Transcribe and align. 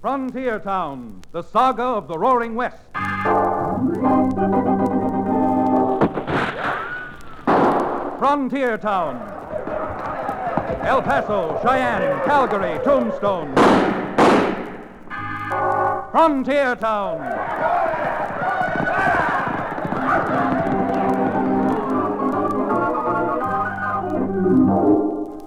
Frontier 0.00 0.58
Town, 0.58 1.20
the 1.30 1.42
saga 1.42 1.82
of 1.82 2.08
the 2.08 2.18
Roaring 2.18 2.54
West. 2.54 2.78
Frontier 8.18 8.78
Town. 8.78 9.16
El 10.86 11.02
Paso, 11.02 11.60
Cheyenne, 11.62 12.18
Calgary, 12.24 12.82
Tombstone. 12.82 13.54
Frontier 16.10 16.76
Town. 16.76 17.20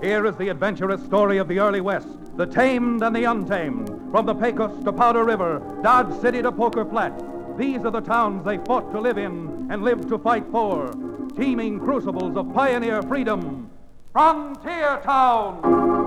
Here 0.04 0.28
is 0.28 0.36
the 0.36 0.50
adventurous 0.50 1.04
story 1.04 1.40
of 1.40 1.48
the 1.48 1.58
early 1.58 1.82
West, 1.82 2.38
the 2.38 2.46
tamed 2.46 3.02
and 3.02 3.16
the 3.16 3.24
untamed, 3.24 3.93
from 4.14 4.28
the 4.28 4.36
Pecos 4.36 4.84
to 4.84 4.94
Powder 4.94 5.24
River, 5.24 5.60
Dodge 5.82 6.22
City 6.22 6.40
to 6.44 6.52
Poker 6.52 6.86
Flat. 6.86 7.20
These 7.58 7.84
are 7.84 7.90
the 7.90 8.00
towns 8.00 8.46
they 8.46 8.60
fought 8.60 8.92
to 8.92 9.02
live 9.02 9.18
in 9.18 9.68
and 9.72 9.82
lived 9.82 10.08
to 10.10 10.20
fight 10.20 10.46
for, 10.52 10.94
teeming 11.36 11.80
crucibles 11.80 12.38
of 12.38 12.54
pioneer 12.54 13.02
freedom. 13.02 13.72
Frontier 14.12 15.02
Town! 15.02 16.03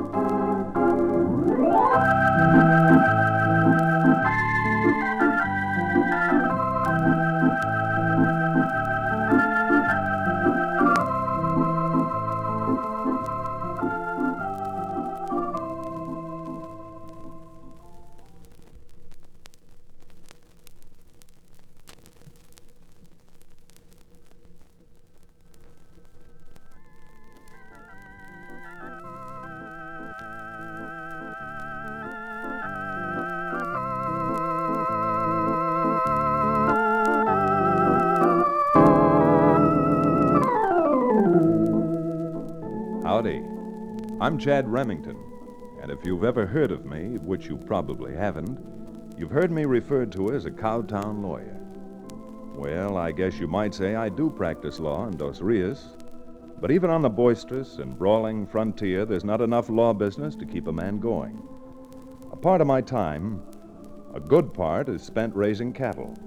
I'm 44.27 44.39
Chad 44.39 44.67
Remington, 44.67 45.17
and 45.81 45.89
if 45.89 46.05
you've 46.05 46.25
ever 46.25 46.47
heard 46.47 46.73
of 46.73 46.85
me, 46.85 47.17
which 47.19 47.47
you 47.47 47.57
probably 47.57 48.13
haven't, 48.13 48.59
you've 49.17 49.31
heard 49.31 49.53
me 49.53 49.67
referred 49.67 50.11
to 50.13 50.33
as 50.33 50.47
a 50.47 50.51
Cowtown 50.51 51.23
lawyer. 51.23 51.57
Well, 52.57 52.97
I 52.97 53.13
guess 53.13 53.39
you 53.39 53.47
might 53.47 53.73
say 53.73 53.95
I 53.95 54.09
do 54.09 54.29
practice 54.29 54.81
law 54.81 55.07
in 55.07 55.17
Dos 55.17 55.41
Rios, 55.41 55.91
but 56.61 56.73
even 56.73 56.91
on 56.91 57.03
the 57.03 57.09
boisterous 57.09 57.77
and 57.77 57.97
brawling 57.97 58.49
frontier, 58.49 59.05
there's 59.05 59.23
not 59.23 59.41
enough 59.41 59.71
law 59.71 59.93
business 59.93 60.35
to 60.35 60.45
keep 60.45 60.67
a 60.67 60.73
man 60.73 60.99
going. 60.99 61.41
A 62.33 62.37
part 62.37 62.61
of 62.61 62.67
my 62.67 62.81
time, 62.81 63.41
a 64.13 64.19
good 64.19 64.53
part, 64.53 64.89
is 64.89 65.05
spent 65.05 65.37
raising 65.37 65.73
cattle. 65.73 66.19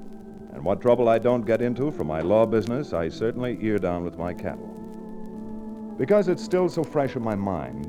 And 0.53 0.63
what 0.63 0.79
trouble 0.79 1.09
I 1.09 1.19
don't 1.19 1.45
get 1.45 1.61
into 1.61 1.91
from 1.91 2.07
my 2.07 2.21
law 2.21 2.45
business, 2.45 2.93
I 2.93 3.09
certainly 3.09 3.57
ear 3.59 3.77
down 3.77 4.05
with 4.05 4.17
my 4.17 4.33
cattle. 4.33 4.78
Because 5.99 6.29
it's 6.29 6.41
still 6.41 6.69
so 6.69 6.81
fresh 6.81 7.17
in 7.17 7.23
my 7.23 7.35
mind, 7.35 7.85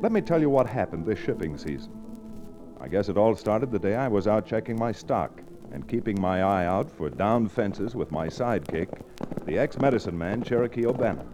let 0.00 0.12
me 0.12 0.20
tell 0.20 0.40
you 0.40 0.48
what 0.48 0.68
happened 0.68 1.04
this 1.04 1.18
shipping 1.18 1.58
season. 1.58 1.92
I 2.80 2.86
guess 2.86 3.08
it 3.08 3.18
all 3.18 3.34
started 3.34 3.72
the 3.72 3.80
day 3.80 3.96
I 3.96 4.06
was 4.06 4.28
out 4.28 4.46
checking 4.46 4.78
my 4.78 4.92
stock 4.92 5.42
and 5.72 5.88
keeping 5.88 6.20
my 6.20 6.44
eye 6.44 6.66
out 6.66 6.88
for 6.88 7.10
down 7.10 7.48
fences 7.48 7.96
with 7.96 8.12
my 8.12 8.28
sidekick, 8.28 9.02
the 9.44 9.58
ex 9.58 9.76
medicine 9.80 10.16
man 10.16 10.44
Cherokee 10.44 10.86
O'Bannon. 10.86 11.28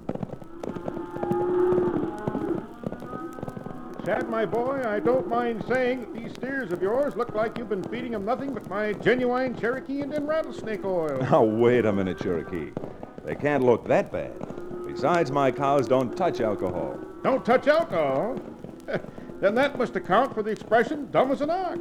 Chad, 4.06 4.30
my 4.30 4.46
boy, 4.46 4.82
I 4.86 5.00
don't 5.00 5.28
mind 5.28 5.62
saying 5.69 6.00
that 6.00 6.14
these 6.14 6.32
steers 6.32 6.72
of 6.72 6.80
yours 6.80 7.16
look 7.16 7.34
like 7.34 7.58
you've 7.58 7.69
been 7.69 7.84
feeding 7.84 8.12
them 8.12 8.25
nothing 8.25 8.54
but 8.54 8.66
my 8.70 8.94
genuine 8.94 9.54
Cherokee 9.54 10.00
Indian 10.00 10.26
rattlesnake 10.26 10.86
oil. 10.86 11.19
Now, 11.20 11.42
wait 11.42 11.84
a 11.84 11.92
minute, 11.92 12.19
Cherokee. 12.19 12.70
They 13.26 13.34
can't 13.34 13.62
look 13.62 13.86
that 13.88 14.10
bad. 14.10 14.47
Besides, 14.98 15.31
my 15.31 15.53
cows 15.53 15.86
don't 15.86 16.16
touch 16.16 16.41
alcohol. 16.41 16.98
Don't 17.22 17.44
touch 17.44 17.69
alcohol. 17.69 18.36
then 19.41 19.54
that 19.54 19.78
must 19.78 19.94
account 19.94 20.34
for 20.34 20.42
the 20.42 20.50
expression 20.50 21.09
dumb 21.12 21.31
as 21.31 21.41
an 21.41 21.50
ox. 21.50 21.78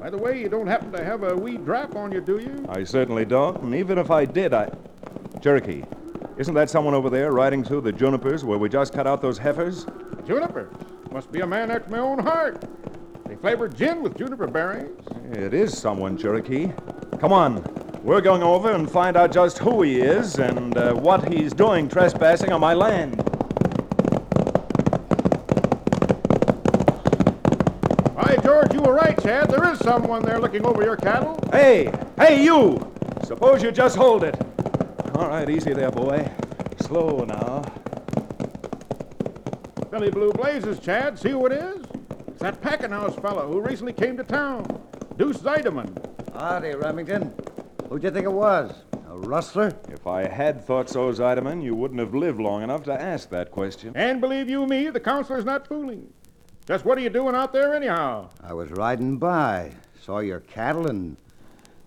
By 0.00 0.08
the 0.08 0.16
way, 0.16 0.40
you 0.40 0.48
don't 0.48 0.66
happen 0.66 0.90
to 0.92 1.04
have 1.04 1.24
a 1.24 1.36
wee 1.36 1.58
drap 1.58 1.94
on 1.94 2.10
you, 2.10 2.22
do 2.22 2.38
you? 2.38 2.64
I 2.70 2.84
certainly 2.84 3.26
don't, 3.26 3.60
and 3.60 3.74
even 3.74 3.98
if 3.98 4.10
I 4.10 4.24
did, 4.24 4.54
I. 4.54 4.70
Cherokee, 5.42 5.84
isn't 6.38 6.54
that 6.54 6.70
someone 6.70 6.94
over 6.94 7.10
there 7.10 7.32
riding 7.32 7.62
through 7.62 7.82
the 7.82 7.92
junipers 7.92 8.46
where 8.46 8.56
we 8.56 8.70
just 8.70 8.94
cut 8.94 9.06
out 9.06 9.20
those 9.20 9.36
heifers? 9.36 9.84
Junipers. 10.26 10.72
Must 11.10 11.30
be 11.30 11.40
a 11.40 11.46
man 11.46 11.70
after 11.70 11.90
my 11.90 11.98
own 11.98 12.18
heart. 12.18 12.64
They 13.26 13.36
flavored 13.36 13.76
gin 13.76 14.02
with 14.02 14.16
juniper 14.16 14.46
berries. 14.46 14.88
It 15.32 15.52
is 15.52 15.76
someone, 15.76 16.16
Cherokee. 16.16 16.72
Come 17.20 17.34
on. 17.34 17.81
We're 18.02 18.20
going 18.20 18.42
over 18.42 18.72
and 18.72 18.90
find 18.90 19.16
out 19.16 19.30
just 19.30 19.58
who 19.58 19.82
he 19.82 20.00
is 20.00 20.40
and 20.40 20.76
uh, 20.76 20.92
what 20.92 21.32
he's 21.32 21.52
doing 21.52 21.88
trespassing 21.88 22.50
on 22.50 22.60
my 22.60 22.74
land. 22.74 23.16
By 28.16 28.36
George, 28.42 28.74
you 28.74 28.80
were 28.80 28.94
right, 28.94 29.16
Chad. 29.22 29.48
There 29.48 29.72
is 29.72 29.78
someone 29.78 30.24
there 30.24 30.40
looking 30.40 30.66
over 30.66 30.82
your 30.82 30.96
cattle. 30.96 31.38
Hey, 31.52 31.92
hey, 32.18 32.42
you! 32.42 32.92
Suppose 33.22 33.62
you 33.62 33.70
just 33.70 33.94
hold 33.94 34.24
it. 34.24 34.34
All 35.14 35.28
right, 35.28 35.48
easy 35.48 35.72
there, 35.72 35.92
boy. 35.92 36.28
Slow 36.80 37.24
now. 37.24 37.62
Billy 39.92 40.10
Blue 40.10 40.32
Blazes, 40.32 40.80
Chad. 40.80 41.20
See 41.20 41.30
who 41.30 41.46
it 41.46 41.52
is? 41.52 41.86
It's 42.26 42.40
that 42.40 42.60
packing 42.60 42.90
house 42.90 43.14
fellow 43.14 43.46
who 43.46 43.60
recently 43.60 43.92
came 43.92 44.16
to 44.16 44.24
town. 44.24 44.66
Deuce 45.16 45.38
Zeideman. 45.38 45.96
Howdy, 46.34 46.74
Remington. 46.74 47.32
Who'd 47.92 48.04
you 48.04 48.10
think 48.10 48.24
it 48.24 48.32
was? 48.32 48.72
A 49.10 49.18
rustler? 49.18 49.70
If 49.90 50.06
I 50.06 50.26
had 50.26 50.64
thought 50.64 50.88
so, 50.88 51.12
Zeideman, 51.12 51.62
you 51.62 51.74
wouldn't 51.74 52.00
have 52.00 52.14
lived 52.14 52.40
long 52.40 52.62
enough 52.62 52.84
to 52.84 52.92
ask 52.98 53.28
that 53.28 53.50
question. 53.50 53.92
And 53.94 54.18
believe 54.18 54.48
you 54.48 54.66
me, 54.66 54.88
the 54.88 54.98
counselor's 54.98 55.44
not 55.44 55.68
fooling. 55.68 56.10
Just 56.66 56.86
what 56.86 56.96
are 56.96 57.02
you 57.02 57.10
doing 57.10 57.34
out 57.34 57.52
there, 57.52 57.74
anyhow? 57.74 58.30
I 58.42 58.54
was 58.54 58.70
riding 58.70 59.18
by, 59.18 59.72
saw 60.00 60.20
your 60.20 60.40
cattle, 60.40 60.86
and 60.86 61.18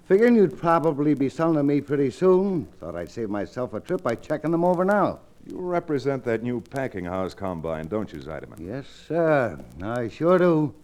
figuring 0.08 0.36
you'd 0.36 0.60
probably 0.60 1.16
be 1.16 1.28
selling 1.28 1.56
them 1.56 1.66
me 1.66 1.82
pretty 1.82 2.12
soon, 2.12 2.66
thought 2.80 2.96
I'd 2.96 3.10
save 3.10 3.32
myself 3.32 3.74
a 3.74 3.80
trip 3.80 4.04
by 4.04 4.14
checking 4.14 4.52
them 4.52 4.64
over 4.64 4.86
now. 4.86 5.22
You 5.48 5.58
represent 5.58 6.24
that 6.26 6.44
new 6.44 6.62
packing 6.62 7.06
house 7.06 7.34
combine, 7.34 7.88
don't 7.88 8.14
you, 8.14 8.20
Zeideman? 8.20 8.60
Yes, 8.60 8.86
sir. 9.08 9.60
I 9.82 10.10
sure 10.10 10.38
do. 10.38 10.76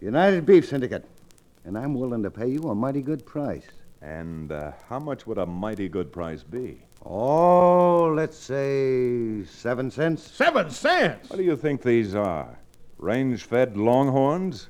United 0.00 0.46
Beef 0.46 0.66
Syndicate. 0.66 1.04
And 1.66 1.76
I'm 1.76 1.92
willing 1.92 2.22
to 2.22 2.30
pay 2.30 2.48
you 2.48 2.70
a 2.70 2.74
mighty 2.74 3.02
good 3.02 3.26
price. 3.26 3.66
And 4.02 4.52
uh, 4.52 4.72
how 4.88 4.98
much 4.98 5.26
would 5.26 5.38
a 5.38 5.46
mighty 5.46 5.88
good 5.88 6.12
price 6.12 6.42
be? 6.42 6.82
Oh, 7.04 8.12
let's 8.14 8.36
say 8.36 9.44
seven 9.44 9.90
cents. 9.90 10.30
Seven 10.30 10.70
cents! 10.70 11.30
What 11.30 11.36
do 11.36 11.42
you 11.44 11.56
think 11.56 11.82
these 11.82 12.14
are? 12.14 12.58
Range 12.98 13.42
fed 13.42 13.76
longhorns? 13.76 14.68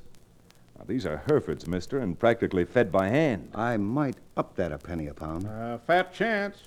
Now, 0.77 0.85
these 0.87 1.05
are 1.05 1.23
Herefords, 1.27 1.67
mister, 1.67 1.99
and 1.99 2.17
practically 2.17 2.63
fed 2.65 2.91
by 2.91 3.07
hand. 3.09 3.51
I 3.55 3.77
might 3.77 4.17
up 4.35 4.55
that 4.55 4.71
a 4.71 4.77
penny 4.77 5.07
a 5.07 5.13
pound. 5.13 5.47
Uh, 5.47 5.77
fat 5.79 6.13
chance. 6.13 6.57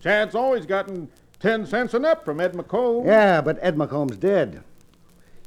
Chad's 0.00 0.34
always 0.34 0.66
gotten 0.66 1.08
ten 1.40 1.66
cents 1.66 1.94
and 1.94 2.06
up 2.06 2.24
from 2.24 2.40
Ed 2.40 2.54
McComb. 2.54 3.04
Yeah, 3.04 3.40
but 3.40 3.58
Ed 3.60 3.76
McComb's 3.76 4.16
dead. 4.16 4.62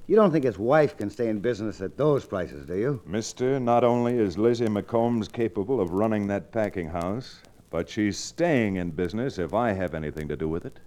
You 0.06 0.18
don't 0.18 0.32
think 0.32 0.44
his 0.44 0.60
wife 0.60 0.98
can 0.98 1.10
stay 1.10 1.30
in 1.30 1.40
business 1.40 1.80
at 1.80 1.96
those 1.96 2.26
prices, 2.26 2.66
do 2.66 2.76
you? 2.76 3.02
Mister, 3.06 3.58
not 3.58 3.86
only 3.86 4.18
is 4.18 4.38
Lizzie 4.38 4.66
McCombs 4.66 5.32
capable 5.32 5.80
of 5.80 5.92
running 5.92 6.28
that 6.28 6.52
packing 6.52 6.90
house, 6.90 7.40
but 7.70 7.90
she's 7.90 8.18
staying 8.18 8.76
in 8.76 8.92
business 8.92 9.40
if 9.40 9.54
I 9.54 9.72
have 9.72 9.94
anything 9.94 10.28
to 10.28 10.36
do 10.36 10.50
with 10.50 10.66
it. 10.66 10.78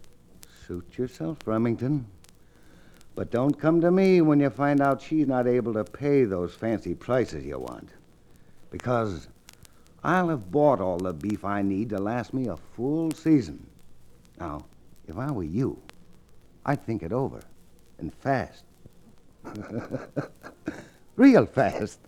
Suit 0.66 0.98
yourself, 0.98 1.38
Remington. 1.46 2.06
But 3.14 3.30
don't 3.30 3.58
come 3.58 3.80
to 3.80 3.90
me 3.90 4.20
when 4.20 4.38
you 4.38 4.50
find 4.50 4.82
out 4.82 5.00
she's 5.00 5.26
not 5.26 5.46
able 5.46 5.72
to 5.72 5.84
pay 5.84 6.24
those 6.24 6.54
fancy 6.54 6.94
prices 6.94 7.46
you 7.46 7.58
want. 7.58 7.88
Because 8.70 9.28
I'll 10.04 10.28
have 10.28 10.50
bought 10.50 10.82
all 10.82 10.98
the 10.98 11.14
beef 11.14 11.42
I 11.42 11.62
need 11.62 11.88
to 11.88 11.98
last 11.98 12.34
me 12.34 12.48
a 12.48 12.56
full 12.58 13.10
season. 13.12 13.66
Now, 14.38 14.66
if 15.08 15.16
I 15.16 15.30
were 15.30 15.42
you, 15.42 15.80
I'd 16.66 16.84
think 16.84 17.02
it 17.02 17.12
over. 17.12 17.40
And 17.98 18.12
fast. 18.12 18.64
Real 21.16 21.46
fast. 21.46 22.00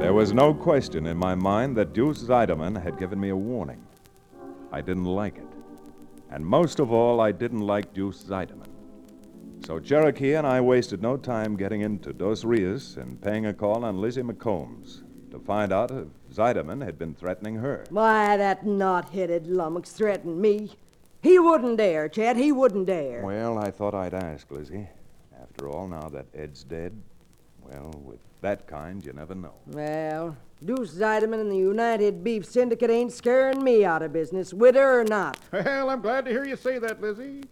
There 0.00 0.12
was 0.12 0.32
no 0.32 0.54
question 0.54 1.06
in 1.06 1.16
my 1.16 1.34
mind 1.34 1.76
that 1.76 1.92
Deuce 1.92 2.22
Zeideman 2.22 2.82
had 2.82 2.98
given 2.98 3.20
me 3.20 3.28
a 3.30 3.36
warning. 3.36 3.84
I 4.72 4.80
didn't 4.80 5.04
like 5.04 5.38
it. 5.38 5.46
And 6.30 6.44
most 6.44 6.80
of 6.80 6.90
all, 6.90 7.20
I 7.20 7.32
didn't 7.32 7.60
like 7.60 7.92
Deuce 7.92 8.24
Zeideman. 8.24 8.68
So 9.64 9.78
Cherokee 9.78 10.34
and 10.34 10.46
I 10.46 10.60
wasted 10.60 11.00
no 11.00 11.16
time 11.16 11.56
getting 11.56 11.82
into 11.82 12.12
Dos 12.12 12.44
Rios 12.44 12.96
and 12.96 13.20
paying 13.20 13.46
a 13.46 13.54
call 13.54 13.84
on 13.84 14.00
Lizzie 14.00 14.22
McCombs 14.22 15.03
to 15.34 15.40
find 15.44 15.72
out 15.72 15.90
if 15.90 16.06
Zeideman 16.32 16.84
had 16.84 16.98
been 16.98 17.14
threatening 17.14 17.56
her. 17.56 17.84
Why, 17.90 18.36
that 18.36 18.64
knot-headed 18.64 19.46
lummox 19.46 19.90
threatened 19.90 20.40
me. 20.40 20.70
He 21.22 21.38
wouldn't 21.38 21.78
dare, 21.78 22.08
Chet. 22.08 22.36
He 22.36 22.52
wouldn't 22.52 22.86
dare. 22.86 23.22
Well, 23.22 23.58
I 23.58 23.70
thought 23.70 23.94
I'd 23.94 24.14
ask, 24.14 24.50
Lizzie. 24.50 24.88
After 25.40 25.68
all, 25.68 25.88
now 25.88 26.08
that 26.10 26.26
Ed's 26.34 26.62
dead, 26.62 26.92
well, 27.62 27.92
with 28.04 28.20
that 28.42 28.66
kind, 28.66 29.04
you 29.04 29.12
never 29.12 29.34
know. 29.34 29.54
Well, 29.66 30.36
Deuce 30.64 30.94
Zeideman 30.94 31.40
and 31.40 31.50
the 31.50 31.56
United 31.56 32.22
Beef 32.22 32.46
Syndicate 32.46 32.90
ain't 32.90 33.12
scaring 33.12 33.64
me 33.64 33.84
out 33.84 34.02
of 34.02 34.12
business, 34.12 34.54
with 34.54 34.76
her 34.76 35.00
or 35.00 35.04
not. 35.04 35.38
Well, 35.50 35.90
I'm 35.90 36.00
glad 36.00 36.26
to 36.26 36.30
hear 36.30 36.44
you 36.44 36.56
say 36.56 36.78
that, 36.78 37.00
Lizzie. 37.00 37.42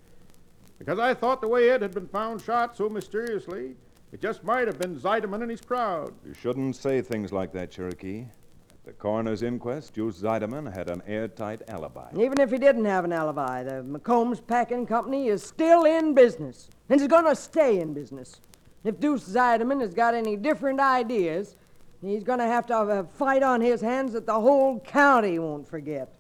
Because 0.79 0.99
I 0.99 1.15
thought 1.15 1.41
the 1.41 1.49
way 1.49 1.71
Ed 1.71 1.83
had 1.83 1.95
been 1.95 2.09
found 2.09 2.43
shot 2.43 2.77
so 2.77 2.89
mysteriously, 2.89 3.75
it 4.13 4.21
just 4.21 4.45
might 4.45 4.67
have 4.67 4.79
been 4.79 4.95
Zeideman 4.99 5.41
and 5.41 5.51
his 5.51 5.63
crowd. 5.63 6.13
You 6.25 6.35
shouldn't 6.35 6.77
say 6.77 7.01
things 7.01 7.33
like 7.33 7.53
that, 7.53 7.71
Cherokee. 7.71 8.27
At 8.71 8.85
the 8.85 8.93
coroner's 8.93 9.43
inquest, 9.43 9.95
Deuce 9.95 10.21
Zeideman 10.21 10.73
had 10.73 10.91
an 10.91 11.03
airtight 11.07 11.63
alibi. 11.69 12.11
Even 12.19 12.39
if 12.41 12.51
he 12.51 12.59
didn't 12.59 12.85
have 12.85 13.05
an 13.05 13.13
alibi, 13.13 13.63
the 13.63 13.83
McCombs 13.83 14.47
Packing 14.47 14.87
Company 14.87 15.29
is 15.29 15.43
still 15.43 15.85
in 15.85 16.15
business, 16.15 16.69
and 16.89 17.01
is 17.01 17.09
going 17.09 17.25
to 17.25 17.35
stay 17.35 17.81
in 17.81 17.95
business. 17.95 18.41
If 18.85 19.01
Deuce 19.01 19.27
Zeideman 19.27 19.81
has 19.81 19.95
got 19.95 20.15
any 20.15 20.37
different 20.37 20.81
ideas, 20.81 21.57
he's 22.03 22.25
going 22.25 22.41
to 22.41 22.47
have 22.47 22.67
to 22.67 22.75
have 22.75 22.89
a 22.89 23.05
fight 23.05 23.43
on 23.43 23.61
his 23.61 23.81
hands 23.81 24.13
that 24.13 24.27
the 24.27 24.39
whole 24.39 24.81
county 24.81 25.39
won't 25.39 25.67
forget. 25.67 26.13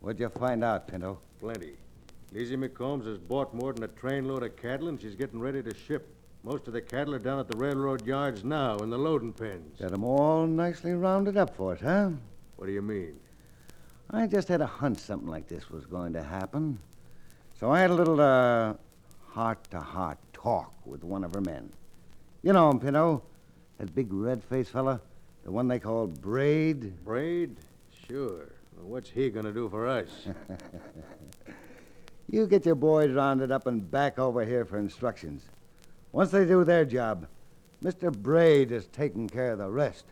What'd 0.00 0.20
you 0.20 0.28
find 0.28 0.62
out, 0.62 0.86
Pinto? 0.88 1.18
Plenty. 1.40 1.72
Lizzie 2.32 2.56
McCombs 2.56 3.06
has 3.06 3.18
bought 3.18 3.54
more 3.54 3.72
than 3.72 3.84
a 3.84 3.88
trainload 3.88 4.42
of 4.42 4.56
cattle, 4.56 4.88
and 4.88 5.00
she's 5.00 5.14
getting 5.14 5.40
ready 5.40 5.62
to 5.62 5.74
ship. 5.74 6.12
Most 6.42 6.66
of 6.68 6.74
the 6.74 6.80
cattle 6.80 7.14
are 7.14 7.18
down 7.18 7.38
at 7.40 7.48
the 7.48 7.56
railroad 7.56 8.06
yards 8.06 8.44
now 8.44 8.76
in 8.78 8.90
the 8.90 8.98
loading 8.98 9.32
pens. 9.32 9.80
Got 9.80 9.92
'em 9.92 10.04
all 10.04 10.46
nicely 10.46 10.92
rounded 10.92 11.36
up 11.36 11.54
for 11.56 11.72
us, 11.72 11.80
huh? 11.80 12.10
What 12.56 12.66
do 12.66 12.72
you 12.72 12.82
mean? 12.82 13.18
I 14.10 14.26
just 14.26 14.48
had 14.48 14.60
a 14.60 14.66
hunch 14.66 14.98
something 14.98 15.28
like 15.28 15.48
this 15.48 15.70
was 15.70 15.86
going 15.86 16.12
to 16.12 16.22
happen. 16.22 16.78
So 17.58 17.70
I 17.70 17.80
had 17.80 17.90
a 17.90 17.94
little, 17.94 18.20
uh, 18.20 18.74
heart-to-heart 19.28 20.18
talk 20.32 20.72
with 20.86 21.02
one 21.02 21.24
of 21.24 21.34
her 21.34 21.40
men. 21.40 21.72
You 22.42 22.52
know 22.52 22.70
him, 22.70 22.78
Pinto. 22.78 23.22
That 23.78 23.94
big 23.94 24.12
red-faced 24.12 24.70
fella. 24.70 25.00
The 25.42 25.50
one 25.50 25.68
they 25.68 25.80
call 25.80 26.06
Braid. 26.06 27.04
Braid? 27.04 27.56
Sure. 27.90 28.52
Well, 28.76 28.86
what's 28.86 29.10
he 29.10 29.30
gonna 29.30 29.52
do 29.52 29.68
for 29.68 29.86
us? 29.86 30.08
You 32.28 32.48
get 32.48 32.66
your 32.66 32.74
boys 32.74 33.12
rounded 33.12 33.52
up 33.52 33.68
and 33.68 33.88
back 33.88 34.18
over 34.18 34.44
here 34.44 34.64
for 34.64 34.78
instructions. 34.78 35.44
Once 36.10 36.32
they 36.32 36.44
do 36.44 36.64
their 36.64 36.84
job, 36.84 37.28
Mr. 37.84 38.12
Braid 38.12 38.72
is 38.72 38.88
taking 38.88 39.28
care 39.28 39.52
of 39.52 39.58
the 39.58 39.70
rest. 39.70 40.06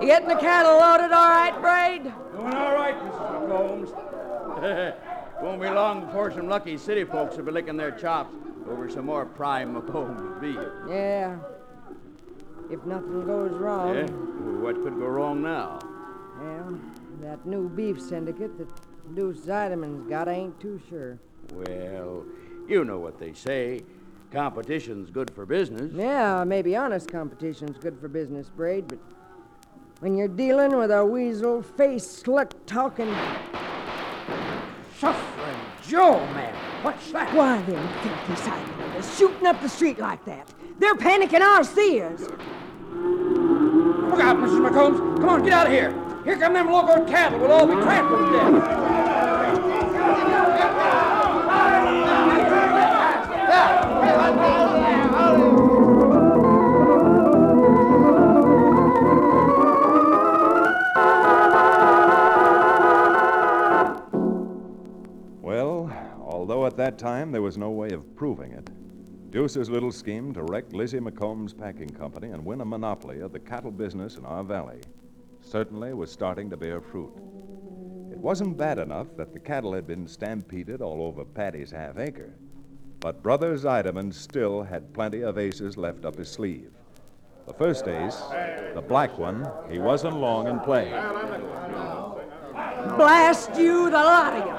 You 0.00 0.06
getting 0.06 0.28
the 0.28 0.36
cattle 0.36 0.78
loaded 0.78 1.12
all 1.12 1.28
right, 1.30 1.60
Braid? 1.60 2.04
Doing 2.04 2.54
all 2.54 2.74
right, 2.74 2.94
Mrs. 2.94 3.28
McCombs. 4.60 4.94
Won't 5.42 5.62
be 5.62 5.68
long 5.68 6.06
before 6.06 6.32
some 6.32 6.48
lucky 6.48 6.76
city 6.76 7.04
folks 7.04 7.36
will 7.36 7.44
be 7.44 7.52
licking 7.52 7.76
their 7.76 7.92
chops 7.92 8.34
over 8.68 8.90
some 8.90 9.06
more 9.06 9.24
prime 9.24 9.74
McCombs 9.74 10.40
beef. 10.40 10.58
Yeah. 10.88 11.36
If 12.70 12.84
nothing 12.84 13.24
goes 13.24 13.52
wrong. 13.52 13.94
Yeah? 13.94 14.06
What 14.06 14.82
could 14.82 14.98
go 14.98 15.06
wrong 15.06 15.42
now? 15.42 15.78
Well, 16.40 16.78
that 17.22 17.46
new 17.46 17.68
beef 17.68 18.00
syndicate 18.00 18.58
that 18.58 18.68
Deuce 19.14 19.38
Zeideman's 19.38 20.08
got, 20.08 20.28
I 20.28 20.32
ain't 20.32 20.60
too 20.60 20.80
sure. 20.88 21.18
Well, 21.52 22.24
you 22.68 22.84
know 22.84 22.98
what 22.98 23.18
they 23.18 23.32
say. 23.32 23.82
Competition's 24.30 25.10
good 25.10 25.30
for 25.30 25.46
business. 25.46 25.90
Yeah, 25.94 26.44
maybe 26.44 26.76
honest 26.76 27.10
competition's 27.10 27.78
good 27.78 27.98
for 27.98 28.08
business, 28.08 28.50
Braid, 28.50 28.88
but 28.88 28.98
when 30.00 30.16
you're 30.16 30.28
dealing 30.28 30.76
with 30.76 30.90
a 30.90 31.04
weasel 31.04 31.62
face 31.62 32.06
slick 32.06 32.66
talking. 32.66 33.14
Joe, 35.88 36.18
man. 36.34 36.54
What's 36.84 37.10
that? 37.12 37.34
Why, 37.34 37.62
them 37.62 37.88
filthy 38.02 38.42
sidewinders 38.42 39.16
shooting 39.16 39.46
up 39.46 39.58
the 39.62 39.70
street 39.70 39.98
like 39.98 40.22
that? 40.26 40.52
They're 40.78 40.94
panicking 40.94 41.40
our 41.40 41.64
seers. 41.64 42.20
Look 42.20 44.20
out, 44.20 44.36
Mrs. 44.36 44.68
McCombs. 44.68 45.18
Come 45.18 45.30
on, 45.30 45.44
get 45.44 45.54
out 45.54 45.66
of 45.66 45.72
here. 45.72 45.90
Here 46.24 46.36
come 46.36 46.52
them 46.52 46.70
local 46.70 47.06
cattle. 47.06 47.38
We'll 47.38 47.52
all 47.52 47.66
be 47.66 47.72
trampled 47.72 48.26
to 48.26 48.32
death. 48.32 48.87
Time 66.98 67.30
there 67.30 67.42
was 67.42 67.56
no 67.56 67.70
way 67.70 67.90
of 67.90 68.16
proving 68.16 68.52
it, 68.52 68.68
Deuce's 69.30 69.70
little 69.70 69.92
scheme 69.92 70.34
to 70.34 70.42
wreck 70.42 70.72
Lizzie 70.72 70.98
McCombs 70.98 71.56
Packing 71.56 71.90
Company 71.90 72.30
and 72.30 72.44
win 72.44 72.60
a 72.60 72.64
monopoly 72.64 73.20
of 73.20 73.32
the 73.32 73.38
cattle 73.38 73.70
business 73.70 74.16
in 74.16 74.24
our 74.24 74.42
valley 74.42 74.80
certainly 75.40 75.94
was 75.94 76.10
starting 76.10 76.50
to 76.50 76.56
bear 76.56 76.80
fruit. 76.80 77.12
It 78.10 78.18
wasn't 78.18 78.56
bad 78.56 78.78
enough 78.78 79.06
that 79.16 79.32
the 79.32 79.38
cattle 79.38 79.72
had 79.72 79.86
been 79.86 80.08
stampeded 80.08 80.82
all 80.82 81.02
over 81.02 81.24
Patty's 81.24 81.70
half 81.70 81.98
acre, 81.98 82.34
but 83.00 83.22
Brother 83.22 83.56
Zeideman 83.56 84.12
still 84.12 84.62
had 84.62 84.92
plenty 84.92 85.22
of 85.22 85.38
aces 85.38 85.76
left 85.76 86.04
up 86.04 86.16
his 86.16 86.30
sleeve. 86.30 86.72
The 87.46 87.54
first 87.54 87.86
ace, 87.86 88.20
the 88.74 88.82
black 88.86 89.16
one, 89.16 89.48
he 89.70 89.78
wasn't 89.78 90.16
long 90.16 90.48
in 90.48 90.58
playing. 90.60 90.90
Blast 92.96 93.56
you, 93.56 93.84
the 93.90 93.96
lot 93.96 94.34
of 94.34 94.46
you. 94.46 94.57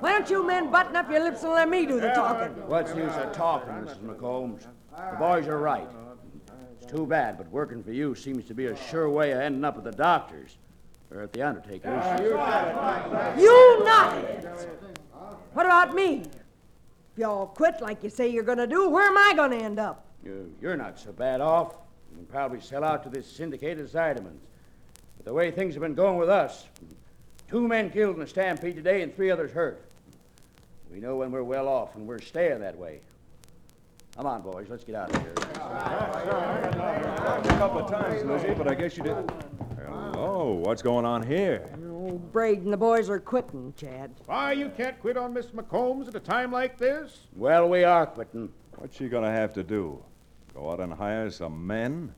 Why 0.00 0.12
don't 0.12 0.30
you 0.30 0.46
men 0.46 0.70
button 0.70 0.96
up 0.96 1.10
your 1.10 1.22
lips 1.22 1.42
and 1.42 1.52
let 1.52 1.68
me 1.68 1.84
do 1.84 2.00
the 2.00 2.08
talking? 2.10 2.48
What's 2.66 2.92
the 2.92 3.00
use 3.00 3.12
of 3.12 3.32
talking, 3.32 3.72
Mrs. 3.74 3.98
McCombs? 3.98 4.66
The 4.96 5.16
boys 5.18 5.46
are 5.46 5.58
right. 5.58 5.88
It's 6.80 6.90
too 6.90 7.06
bad, 7.06 7.36
but 7.36 7.50
working 7.50 7.82
for 7.82 7.92
you 7.92 8.14
seems 8.14 8.46
to 8.46 8.54
be 8.54 8.66
a 8.66 8.76
sure 8.88 9.10
way 9.10 9.32
of 9.32 9.40
ending 9.40 9.62
up 9.62 9.76
at 9.76 9.84
the 9.84 9.92
doctor's 9.92 10.56
or 11.10 11.20
at 11.20 11.34
the 11.34 11.42
undertaker's. 11.42 12.20
You 13.38 13.82
knotheads! 13.84 14.66
What 15.52 15.66
about 15.66 15.94
me? 15.94 16.22
If 17.12 17.18
y'all 17.18 17.48
quit 17.48 17.82
like 17.82 18.02
you 18.02 18.08
say 18.08 18.28
you're 18.28 18.42
gonna 18.42 18.66
do, 18.66 18.88
where 18.88 19.06
am 19.06 19.18
I 19.18 19.34
gonna 19.36 19.56
end 19.56 19.78
up? 19.78 20.06
You, 20.24 20.50
you're 20.62 20.78
not 20.78 20.98
so 20.98 21.12
bad 21.12 21.42
off. 21.42 21.74
You 22.10 22.16
can 22.16 22.26
probably 22.26 22.60
sell 22.60 22.84
out 22.84 23.02
to 23.02 23.10
this 23.10 23.30
syndicated 23.30 23.86
Zeidemans. 23.86 24.40
But 25.18 25.26
the 25.26 25.34
way 25.34 25.50
things 25.50 25.74
have 25.74 25.82
been 25.82 25.94
going 25.94 26.16
with 26.16 26.30
us, 26.30 26.68
two 27.50 27.68
men 27.68 27.90
killed 27.90 28.16
in 28.16 28.22
a 28.22 28.26
stampede 28.26 28.76
today 28.76 29.02
and 29.02 29.14
three 29.14 29.30
others 29.30 29.50
hurt. 29.52 29.89
We 30.90 30.98
know 30.98 31.16
when 31.16 31.30
we're 31.30 31.44
well 31.44 31.68
off 31.68 31.94
and 31.94 32.06
we're 32.06 32.20
staying 32.20 32.60
that 32.60 32.76
way. 32.76 33.00
Come 34.16 34.26
on, 34.26 34.42
boys, 34.42 34.66
let's 34.68 34.82
get 34.82 34.96
out 34.96 35.14
of 35.14 35.22
here. 35.22 35.32
A 35.54 37.42
couple 37.58 37.84
of 37.84 37.90
times, 37.90 38.24
Lizzie, 38.24 38.54
but 38.54 38.66
I 38.66 38.74
guess 38.74 38.96
you 38.96 39.04
didn't. 39.04 39.30
Hello, 39.76 40.12
oh, 40.16 40.52
what's 40.54 40.82
going 40.82 41.04
on 41.04 41.24
here? 41.24 41.70
Oh, 41.84 42.18
Braid 42.32 42.62
and 42.62 42.72
the 42.72 42.76
boys 42.76 43.08
are 43.08 43.20
quitting, 43.20 43.72
Chad. 43.76 44.10
Why, 44.26 44.52
you 44.52 44.68
can't 44.76 44.98
quit 45.00 45.16
on 45.16 45.32
Miss 45.32 45.46
McCombs 45.46 46.08
at 46.08 46.16
a 46.16 46.20
time 46.20 46.50
like 46.50 46.76
this? 46.76 47.28
Well, 47.36 47.68
we 47.68 47.84
are 47.84 48.06
quitting. 48.06 48.52
What's 48.76 48.96
she 48.96 49.08
gonna 49.08 49.30
have 49.30 49.52
to 49.52 49.62
do? 49.62 50.02
Go 50.54 50.72
out 50.72 50.80
and 50.80 50.92
hire 50.92 51.30
some 51.30 51.64
men? 51.64 52.12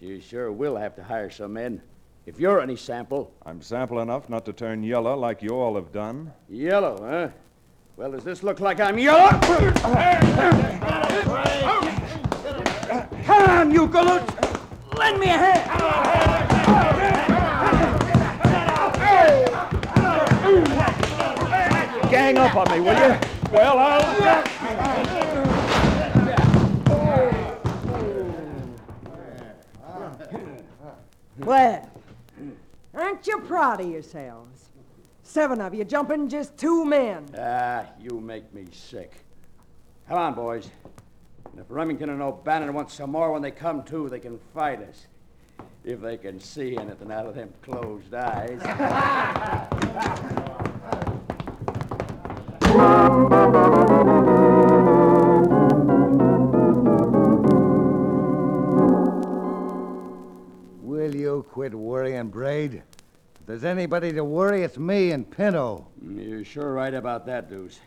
She 0.00 0.18
sure 0.20 0.50
will 0.50 0.76
have 0.76 0.96
to 0.96 1.02
hire 1.04 1.28
some 1.30 1.52
men. 1.52 1.82
If 2.24 2.40
you're 2.40 2.60
any 2.60 2.76
sample, 2.76 3.30
I'm 3.44 3.60
sample 3.60 4.00
enough 4.00 4.30
not 4.30 4.46
to 4.46 4.54
turn 4.54 4.82
yellow 4.82 5.14
like 5.14 5.42
you 5.42 5.50
all 5.50 5.74
have 5.74 5.92
done. 5.92 6.32
yellow, 6.48 6.98
huh? 7.02 7.28
Well, 7.96 8.10
does 8.10 8.24
this 8.24 8.42
look 8.42 8.58
like 8.58 8.80
I'm 8.80 8.98
yellow? 8.98 9.30
Come 13.24 13.50
on, 13.50 13.70
you 13.70 13.86
galoots! 13.86 14.98
Lend 14.98 15.20
me 15.20 15.26
a 15.26 15.38
hand! 15.38 15.70
gang 22.10 22.38
up 22.38 22.56
on 22.56 22.70
me, 22.70 22.80
will 22.80 22.96
you? 22.96 23.18
Well, 23.52 23.78
I'll. 23.78 24.44
Well, 31.38 31.90
aren't 32.94 33.26
you 33.26 33.40
proud 33.40 33.80
of 33.80 33.88
yourselves? 33.88 34.63
Seven 35.34 35.60
of 35.60 35.74
you 35.74 35.82
jumping 35.82 36.28
just 36.28 36.56
two 36.56 36.84
men. 36.84 37.26
Ah, 37.36 37.86
you 37.98 38.20
make 38.20 38.54
me 38.54 38.66
sick. 38.70 39.12
Come 40.06 40.16
on, 40.16 40.34
boys. 40.34 40.70
And 41.50 41.60
if 41.60 41.66
Remington 41.68 42.10
and 42.10 42.22
O'Bannon 42.22 42.72
want 42.72 42.88
some 42.88 43.10
more 43.10 43.32
when 43.32 43.42
they 43.42 43.50
come 43.50 43.82
to, 43.82 44.08
they 44.08 44.20
can 44.20 44.38
fight 44.54 44.80
us. 44.88 45.08
If 45.82 46.00
they 46.00 46.18
can 46.18 46.38
see 46.38 46.78
anything 46.78 47.10
out 47.10 47.26
of 47.26 47.34
them 47.34 47.52
closed 47.62 48.14
eyes. 48.14 48.60
Will 60.80 61.12
you 61.12 61.44
quit 61.50 61.74
worrying, 61.74 62.28
Braid? 62.28 62.84
If 63.44 63.48
there's 63.48 63.64
anybody 63.66 64.10
to 64.14 64.24
worry, 64.24 64.62
it's 64.62 64.78
me 64.78 65.10
and 65.10 65.30
Pinto. 65.30 65.86
You're 66.02 66.46
sure 66.46 66.72
right 66.72 66.94
about 66.94 67.26
that, 67.26 67.50
Deuce. 67.50 67.78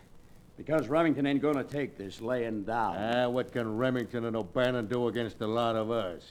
Because 0.56 0.86
Remington 0.86 1.26
ain't 1.26 1.42
gonna 1.42 1.64
take 1.64 1.98
this 1.98 2.20
laying 2.20 2.62
down. 2.62 2.96
Ah, 2.96 3.28
what 3.28 3.50
can 3.50 3.76
Remington 3.76 4.26
and 4.26 4.36
O'Bannon 4.36 4.86
do 4.86 5.08
against 5.08 5.40
a 5.40 5.48
lot 5.48 5.74
of 5.74 5.90
us? 5.90 6.22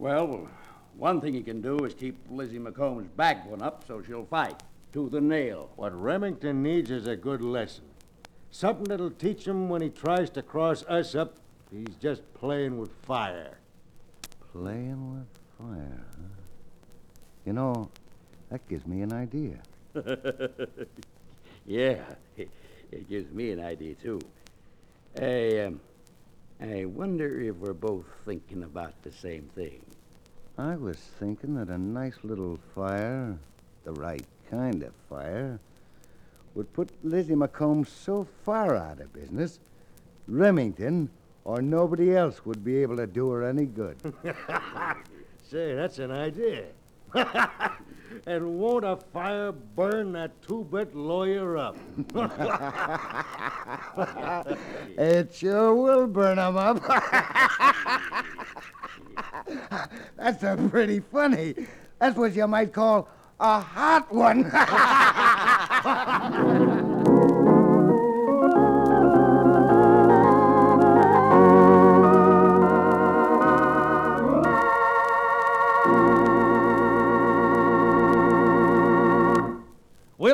Well, 0.00 0.48
one 0.96 1.20
thing 1.20 1.32
he 1.32 1.44
can 1.44 1.60
do 1.60 1.76
is 1.84 1.94
keep 1.94 2.18
Lizzie 2.28 2.58
McComb's 2.58 3.06
backbone 3.16 3.62
up 3.62 3.84
so 3.86 4.02
she'll 4.02 4.24
fight 4.24 4.60
to 4.94 5.08
the 5.08 5.20
nail. 5.20 5.70
What 5.76 5.94
Remington 5.94 6.60
needs 6.64 6.90
is 6.90 7.06
a 7.06 7.14
good 7.14 7.40
lesson. 7.40 7.84
Something 8.50 8.86
that'll 8.86 9.12
teach 9.12 9.46
him 9.46 9.68
when 9.68 9.80
he 9.80 9.90
tries 9.90 10.28
to 10.30 10.42
cross 10.42 10.84
us 10.86 11.14
up, 11.14 11.36
he's 11.70 11.94
just 12.00 12.22
playing 12.34 12.78
with 12.78 12.90
fire. 13.02 13.58
Playing 14.52 15.14
with 15.14 15.28
fire, 15.56 16.04
huh? 16.16 16.42
You 17.46 17.52
know, 17.52 17.88
that 18.52 18.68
gives 18.68 18.86
me 18.86 19.00
an 19.02 19.12
idea. 19.12 19.58
Yeah, 21.64 22.02
it 22.36 23.08
gives 23.08 23.32
me 23.32 23.52
an 23.52 23.60
idea, 23.60 23.94
too. 23.94 24.20
I, 25.16 25.60
um, 25.60 25.80
I 26.60 26.86
wonder 26.86 27.40
if 27.40 27.54
we're 27.54 27.72
both 27.72 28.04
thinking 28.24 28.64
about 28.64 29.00
the 29.04 29.12
same 29.12 29.48
thing. 29.54 29.80
I 30.58 30.74
was 30.74 30.96
thinking 30.96 31.54
that 31.54 31.68
a 31.68 31.78
nice 31.78 32.16
little 32.24 32.58
fire, 32.74 33.38
the 33.84 33.92
right 33.92 34.26
kind 34.50 34.82
of 34.82 34.92
fire, 35.08 35.60
would 36.56 36.72
put 36.72 36.90
Lizzie 37.04 37.36
McComb 37.36 37.86
so 37.86 38.26
far 38.44 38.74
out 38.74 39.00
of 39.00 39.12
business, 39.12 39.60
Remington 40.26 41.08
or 41.44 41.62
nobody 41.62 42.16
else 42.16 42.44
would 42.44 42.64
be 42.64 42.82
able 42.82 42.96
to 42.96 43.06
do 43.06 43.30
her 43.30 43.44
any 43.44 43.66
good. 43.66 43.96
Say, 45.48 45.74
that's 45.76 46.00
an 46.00 46.10
idea. 46.10 46.64
and 48.26 48.58
won't 48.58 48.84
a 48.84 48.96
fire 48.96 49.52
burn 49.52 50.12
that 50.12 50.30
two-bit 50.42 50.94
lawyer 50.94 51.56
up? 51.56 51.76
It 54.98 55.34
sure 55.34 55.74
will 55.74 56.06
burn 56.06 56.38
him 56.38 56.56
up. 56.56 56.82
That's 60.16 60.42
a 60.42 60.56
pretty 60.70 61.00
funny. 61.00 61.54
That's 61.98 62.16
what 62.16 62.34
you 62.34 62.46
might 62.46 62.72
call 62.72 63.08
a 63.40 63.60
hot 63.60 64.12
one. 64.12 64.50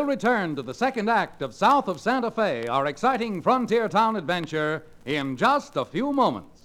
Return 0.08 0.56
to 0.56 0.62
the 0.62 0.72
second 0.72 1.10
act 1.10 1.42
of 1.42 1.54
South 1.54 1.86
of 1.86 2.00
Santa 2.00 2.30
Fe, 2.30 2.66
our 2.66 2.86
exciting 2.86 3.42
frontier 3.42 3.88
town 3.88 4.16
adventure, 4.16 4.82
in 5.04 5.36
just 5.36 5.76
a 5.76 5.84
few 5.84 6.12
moments. 6.12 6.62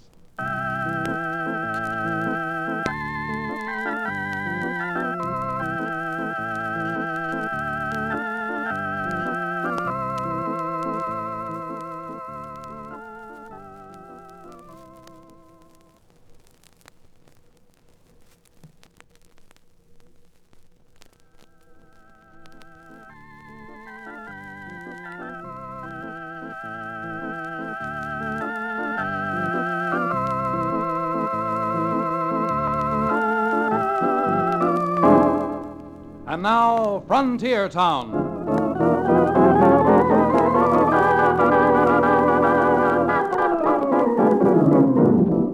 Now, 36.44 37.02
Frontier 37.08 37.70
Town. 37.70 38.12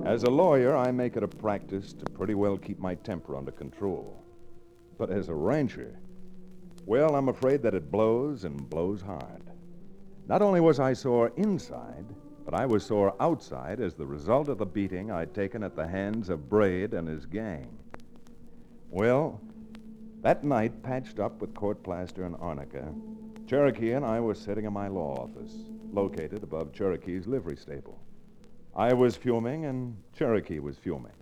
As 0.03 0.23
a 0.23 0.31
lawyer, 0.31 0.75
I 0.75 0.89
make 0.89 1.15
it 1.15 1.21
a 1.21 1.27
practice 1.27 1.93
to 1.93 2.05
pretty 2.05 2.33
well 2.33 2.57
keep 2.57 2.79
my 2.79 2.95
temper 2.95 3.35
under 3.35 3.51
control. 3.51 4.23
But 4.97 5.11
as 5.11 5.29
a 5.29 5.35
rancher, 5.35 5.99
well, 6.87 7.15
I'm 7.15 7.29
afraid 7.29 7.61
that 7.61 7.75
it 7.75 7.91
blows 7.91 8.43
and 8.43 8.67
blows 8.67 8.99
hard. 8.99 9.43
Not 10.27 10.41
only 10.41 10.59
was 10.59 10.79
I 10.79 10.93
sore 10.93 11.31
inside, 11.37 12.05
but 12.43 12.55
I 12.55 12.65
was 12.65 12.83
sore 12.83 13.13
outside 13.19 13.79
as 13.79 13.93
the 13.93 14.07
result 14.07 14.47
of 14.47 14.57
the 14.57 14.65
beating 14.65 15.11
I'd 15.11 15.35
taken 15.35 15.61
at 15.61 15.75
the 15.75 15.87
hands 15.87 16.29
of 16.29 16.49
Braid 16.49 16.95
and 16.95 17.07
his 17.07 17.27
gang. 17.27 17.77
Well, 18.89 19.39
that 20.21 20.43
night, 20.43 20.83
patched 20.83 21.19
up 21.19 21.39
with 21.41 21.53
court 21.53 21.81
plaster 21.83 22.25
and 22.25 22.35
arnica, 22.39 22.93
Cherokee 23.47 23.93
and 23.93 24.05
I 24.05 24.19
were 24.19 24.35
sitting 24.35 24.65
in 24.65 24.73
my 24.73 24.87
law 24.87 25.15
office, 25.15 25.53
located 25.91 26.43
above 26.43 26.73
Cherokee's 26.73 27.25
livery 27.25 27.55
stable. 27.55 27.99
I 28.75 28.93
was 28.93 29.15
fuming, 29.15 29.65
and 29.65 29.97
Cherokee 30.15 30.59
was 30.59 30.77
fuming, 30.77 31.13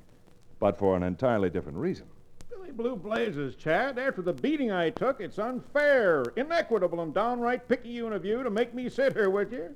but 0.60 0.77
for 0.77 0.98
an 0.98 1.04
entirely 1.04 1.50
different 1.50 1.77
reason. 1.77 2.08
Billy 2.50 2.72
Blue 2.72 2.96
Blazes, 2.96 3.56
Chad. 3.56 3.98
After 3.98 4.22
the 4.22 4.34
beating 4.34 4.72
I 4.72 4.89
took, 4.89 5.22
it's 5.22 5.39
unfair, 5.39 6.25
inequitable, 6.36 7.01
and 7.01 7.13
downright 7.13 7.68
picayune 7.68 8.13
of 8.13 8.25
you 8.25 8.44
to 8.44 8.50
make 8.50 8.74
me 8.74 8.89
sit 8.89 9.13
here 9.13 9.30
with 9.30 9.54
you 9.54 9.75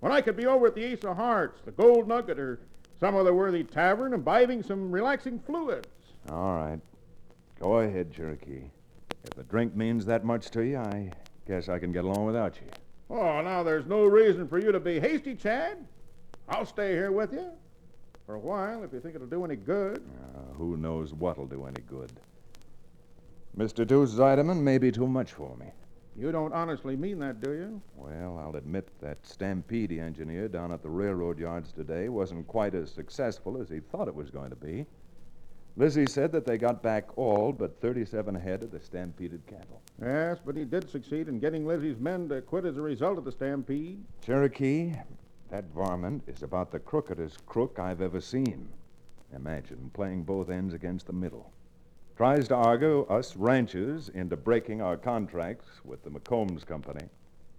when 0.00 0.12
I 0.12 0.20
could 0.20 0.36
be 0.36 0.46
over 0.46 0.66
at 0.66 0.74
the 0.74 0.84
Ace 0.84 1.04
of 1.04 1.16
Hearts, 1.16 1.60
the 1.64 1.70
Gold 1.70 2.08
Nugget, 2.08 2.38
or 2.38 2.60
some 3.00 3.16
other 3.16 3.32
worthy 3.32 3.64
tavern 3.64 4.12
imbibing 4.12 4.62
some 4.62 4.90
relaxing 4.90 5.38
fluids. 5.38 5.88
All 6.30 6.56
right. 6.56 6.80
Go 7.60 7.78
ahead, 7.78 8.12
Cherokee. 8.12 8.70
If 9.24 9.30
the 9.30 9.42
drink 9.44 9.74
means 9.74 10.04
that 10.06 10.24
much 10.24 10.50
to 10.50 10.62
you, 10.62 10.78
I 10.78 11.10
guess 11.46 11.68
I 11.68 11.78
can 11.78 11.90
get 11.90 12.04
along 12.04 12.26
without 12.26 12.56
you. 12.56 12.68
Oh, 13.08 13.40
now 13.40 13.62
there's 13.62 13.86
no 13.86 14.04
reason 14.04 14.46
for 14.46 14.58
you 14.58 14.72
to 14.72 14.80
be 14.80 15.00
hasty, 15.00 15.34
Chad. 15.34 15.78
I'll 16.48 16.66
stay 16.66 16.92
here 16.92 17.12
with 17.12 17.32
you 17.32 17.50
for 18.26 18.34
a 18.34 18.38
while 18.38 18.84
if 18.84 18.92
you 18.92 19.00
think 19.00 19.14
it'll 19.14 19.26
do 19.26 19.44
any 19.44 19.56
good. 19.56 20.04
Uh, 20.34 20.54
who 20.54 20.76
knows 20.76 21.14
what'll 21.14 21.46
do 21.46 21.64
any 21.66 21.80
good? 21.88 22.12
Mr. 23.56 23.86
Deuce 23.86 24.12
Zeideman 24.12 24.60
may 24.60 24.76
be 24.76 24.92
too 24.92 25.06
much 25.06 25.32
for 25.32 25.56
me. 25.56 25.66
You 26.14 26.32
don't 26.32 26.52
honestly 26.52 26.96
mean 26.96 27.18
that, 27.20 27.40
do 27.40 27.52
you? 27.52 27.82
Well, 27.94 28.38
I'll 28.38 28.56
admit 28.56 28.88
that 29.00 29.26
Stampede 29.26 29.92
engineer 29.92 30.48
down 30.48 30.72
at 30.72 30.82
the 30.82 30.88
railroad 30.88 31.38
yards 31.38 31.72
today 31.72 32.08
wasn't 32.08 32.46
quite 32.46 32.74
as 32.74 32.90
successful 32.90 33.60
as 33.60 33.68
he 33.68 33.80
thought 33.80 34.08
it 34.08 34.14
was 34.14 34.30
going 34.30 34.50
to 34.50 34.56
be. 34.56 34.86
Lizzie 35.78 36.06
said 36.06 36.32
that 36.32 36.46
they 36.46 36.56
got 36.56 36.82
back 36.82 37.18
all 37.18 37.52
but 37.52 37.78
37 37.80 38.34
head 38.34 38.62
of 38.62 38.70
the 38.70 38.80
stampeded 38.80 39.46
cattle. 39.46 39.82
Yes, 40.00 40.38
but 40.44 40.56
he 40.56 40.64
did 40.64 40.88
succeed 40.88 41.28
in 41.28 41.38
getting 41.38 41.66
Lizzie's 41.66 41.98
men 41.98 42.28
to 42.30 42.40
quit 42.40 42.64
as 42.64 42.78
a 42.78 42.82
result 42.82 43.18
of 43.18 43.24
the 43.24 43.32
stampede. 43.32 44.02
Cherokee, 44.24 44.94
that 45.50 45.64
varmint 45.74 46.22
is 46.26 46.42
about 46.42 46.70
the 46.72 46.78
crookedest 46.78 47.44
crook 47.44 47.78
I've 47.78 48.00
ever 48.00 48.22
seen. 48.22 48.68
Imagine 49.34 49.90
playing 49.92 50.22
both 50.22 50.48
ends 50.48 50.72
against 50.72 51.06
the 51.06 51.12
middle. 51.12 51.52
Tries 52.16 52.48
to 52.48 52.54
argue 52.54 53.02
us 53.10 53.36
ranchers 53.36 54.08
into 54.08 54.36
breaking 54.36 54.80
our 54.80 54.96
contracts 54.96 55.66
with 55.84 56.02
the 56.02 56.10
McCombs 56.10 56.64
Company 56.64 57.06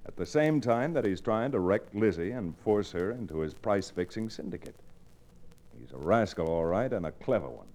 at 0.08 0.16
the 0.16 0.26
same 0.26 0.60
time 0.60 0.94
that 0.94 1.06
he's 1.06 1.22
trying 1.22 1.52
to 1.52 1.60
wreck 1.60 1.84
Lizzie 1.94 2.32
and 2.32 2.58
force 2.58 2.92
her 2.94 3.12
into 3.12 3.40
his 3.40 3.54
price 3.54 3.92
fixing 3.92 4.30
syndicate. 4.30 4.76
He's 5.80 5.92
a 5.92 5.98
rascal, 5.98 6.48
all 6.48 6.66
right, 6.66 6.92
and 6.92 7.06
a 7.06 7.12
clever 7.12 7.50
one. 7.50 7.68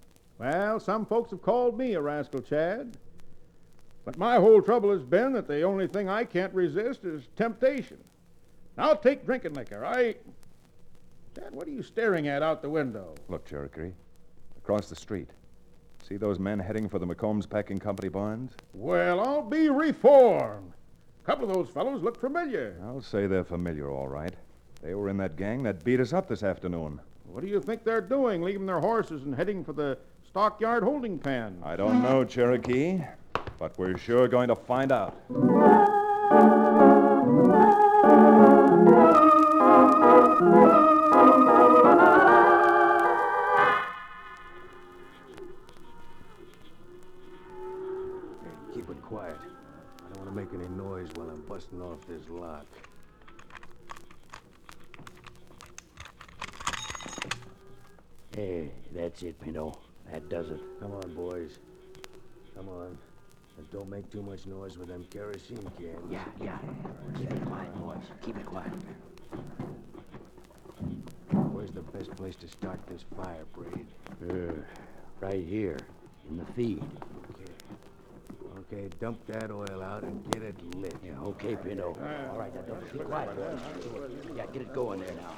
Well, 0.43 0.81
some 0.81 1.07
folks 1.07 1.31
have 1.31 1.41
called 1.41 1.79
me 1.79 1.95
a 1.95 2.01
rascal, 2.01 2.41
Chad. 2.41 2.97
But 4.05 4.19
my 4.19 4.41
whole 4.41 4.61
trouble 4.61 4.91
has 4.91 5.05
been 5.05 5.33
that 5.35 5.47
the 5.47 5.63
only 5.63 5.87
thing 5.87 6.09
I 6.09 6.25
can't 6.25 6.53
resist 6.53 7.05
is 7.05 7.29
temptation. 7.37 7.99
Now 8.77 8.95
take 8.95 9.25
drinking 9.25 9.55
liquor. 9.55 9.85
I. 9.87 10.17
Chad, 11.37 11.55
what 11.55 11.69
are 11.69 11.71
you 11.71 11.85
staring 11.85 12.27
at 12.27 12.43
out 12.43 12.61
the 12.61 12.69
window? 12.69 13.15
Look, 13.29 13.47
Cherokee. 13.47 13.93
Across 14.59 14.89
the 14.89 14.97
street. 14.97 15.31
See 16.03 16.17
those 16.17 16.41
men 16.41 16.59
heading 16.59 16.89
for 16.89 16.99
the 16.99 17.07
McCombs 17.07 17.49
Packing 17.49 17.79
Company 17.79 18.09
barns? 18.09 18.51
Well, 18.75 19.21
I'll 19.21 19.49
be 19.49 19.71
reformed. 19.71 20.73
A 21.23 21.25
couple 21.25 21.49
of 21.49 21.55
those 21.55 21.69
fellows 21.69 22.03
look 22.03 22.21
familiar. 22.21 22.77
I'll 22.83 23.01
say 23.01 23.29
they're 23.29 23.45
familiar, 23.45 23.89
all 23.89 24.09
right. 24.09 24.35
They 24.83 24.97
were 24.97 25.09
in 25.09 25.19
that 25.19 25.37
gang 25.37 25.63
that 25.63 25.85
beat 25.85 26.01
us 26.01 26.13
up 26.13 26.27
this 26.27 26.43
afternoon. 26.43 27.01
What 27.27 27.43
do 27.45 27.47
you 27.49 27.61
think 27.61 27.85
they're 27.85 28.01
doing, 28.01 28.43
leaving 28.43 28.67
their 28.67 28.81
horses 28.81 29.23
and 29.23 29.33
heading 29.33 29.65
for 29.65 29.73
the 29.73 29.97
stockyard 30.33 30.83
holding 30.83 31.19
pen? 31.19 31.59
I 31.63 31.77
don't 31.77 32.03
know, 32.03 32.25
Cherokee, 32.25 33.03
but 33.59 33.79
we're 33.79 33.99
sure 33.99 34.27
going 34.29 34.49
to 34.49 34.57
find 34.57 34.91
out. 34.91 35.15
Hey, 48.41 48.73
keep 48.73 48.89
it 48.89 49.03
quiet. 49.03 49.37
I 49.37 50.15
don't 50.15 50.17
want 50.17 50.31
to 50.31 50.35
make 50.35 50.55
any 50.55 50.67
noise 50.75 51.11
while 51.15 51.29
I'm 51.29 51.43
busting 51.43 51.83
off 51.83 51.99
this 52.09 52.23
lock. 52.31 52.65
Hey, 58.35 58.71
that's 58.95 59.23
it, 59.23 59.39
Pinto. 59.39 59.79
That 60.13 60.29
does 60.29 60.51
it. 60.51 60.61
Come 60.79 60.93
on, 60.93 61.15
boys. 61.15 61.59
Come 62.55 62.69
on. 62.69 62.99
And 63.57 63.71
don't 63.71 63.89
make 63.89 64.11
too 64.13 64.23
much 64.23 64.47
noise 64.47 64.77
with 64.77 64.89
them 64.89 65.07
kerosene 65.11 65.71
cans. 65.79 65.99
Yeah, 66.11 66.25
yeah. 66.39 66.59
Keep 67.17 67.33
it 67.33 67.47
quiet, 67.47 67.75
boys. 67.81 68.05
Keep 68.23 68.37
it 68.37 68.47
quiet. 68.47 68.73
Where's 71.31 71.71
the 71.71 71.81
best 71.81 72.15
place 72.15 72.37
to 72.37 72.49
start 72.49 72.79
this 72.89 73.05
fire, 73.17 73.45
Braid? 73.55 73.87
Uh, 74.29 74.53
right 75.21 75.45
here, 75.47 75.79
in 76.29 76.37
the 76.37 76.45
feed. 76.53 76.83
Okay. 77.31 77.51
Okay, 78.59 78.89
dump 79.01 79.19
that 79.29 79.51
oil 79.51 79.83
out 79.83 80.03
and 80.03 80.31
get 80.31 80.43
it 80.43 80.77
lit. 80.77 80.95
Yeah, 81.03 81.19
okay, 81.21 81.57
Pinto. 81.57 81.97
All 82.31 82.39
right, 82.39 82.55
now 82.55 82.61
don't 82.63 82.93
be 82.93 82.99
quiet, 82.99 83.35
boys. 83.35 83.61
Yeah, 84.37 84.45
get 84.53 84.61
it 84.61 84.75
going 84.75 85.01
there 85.01 85.15
now. 85.15 85.37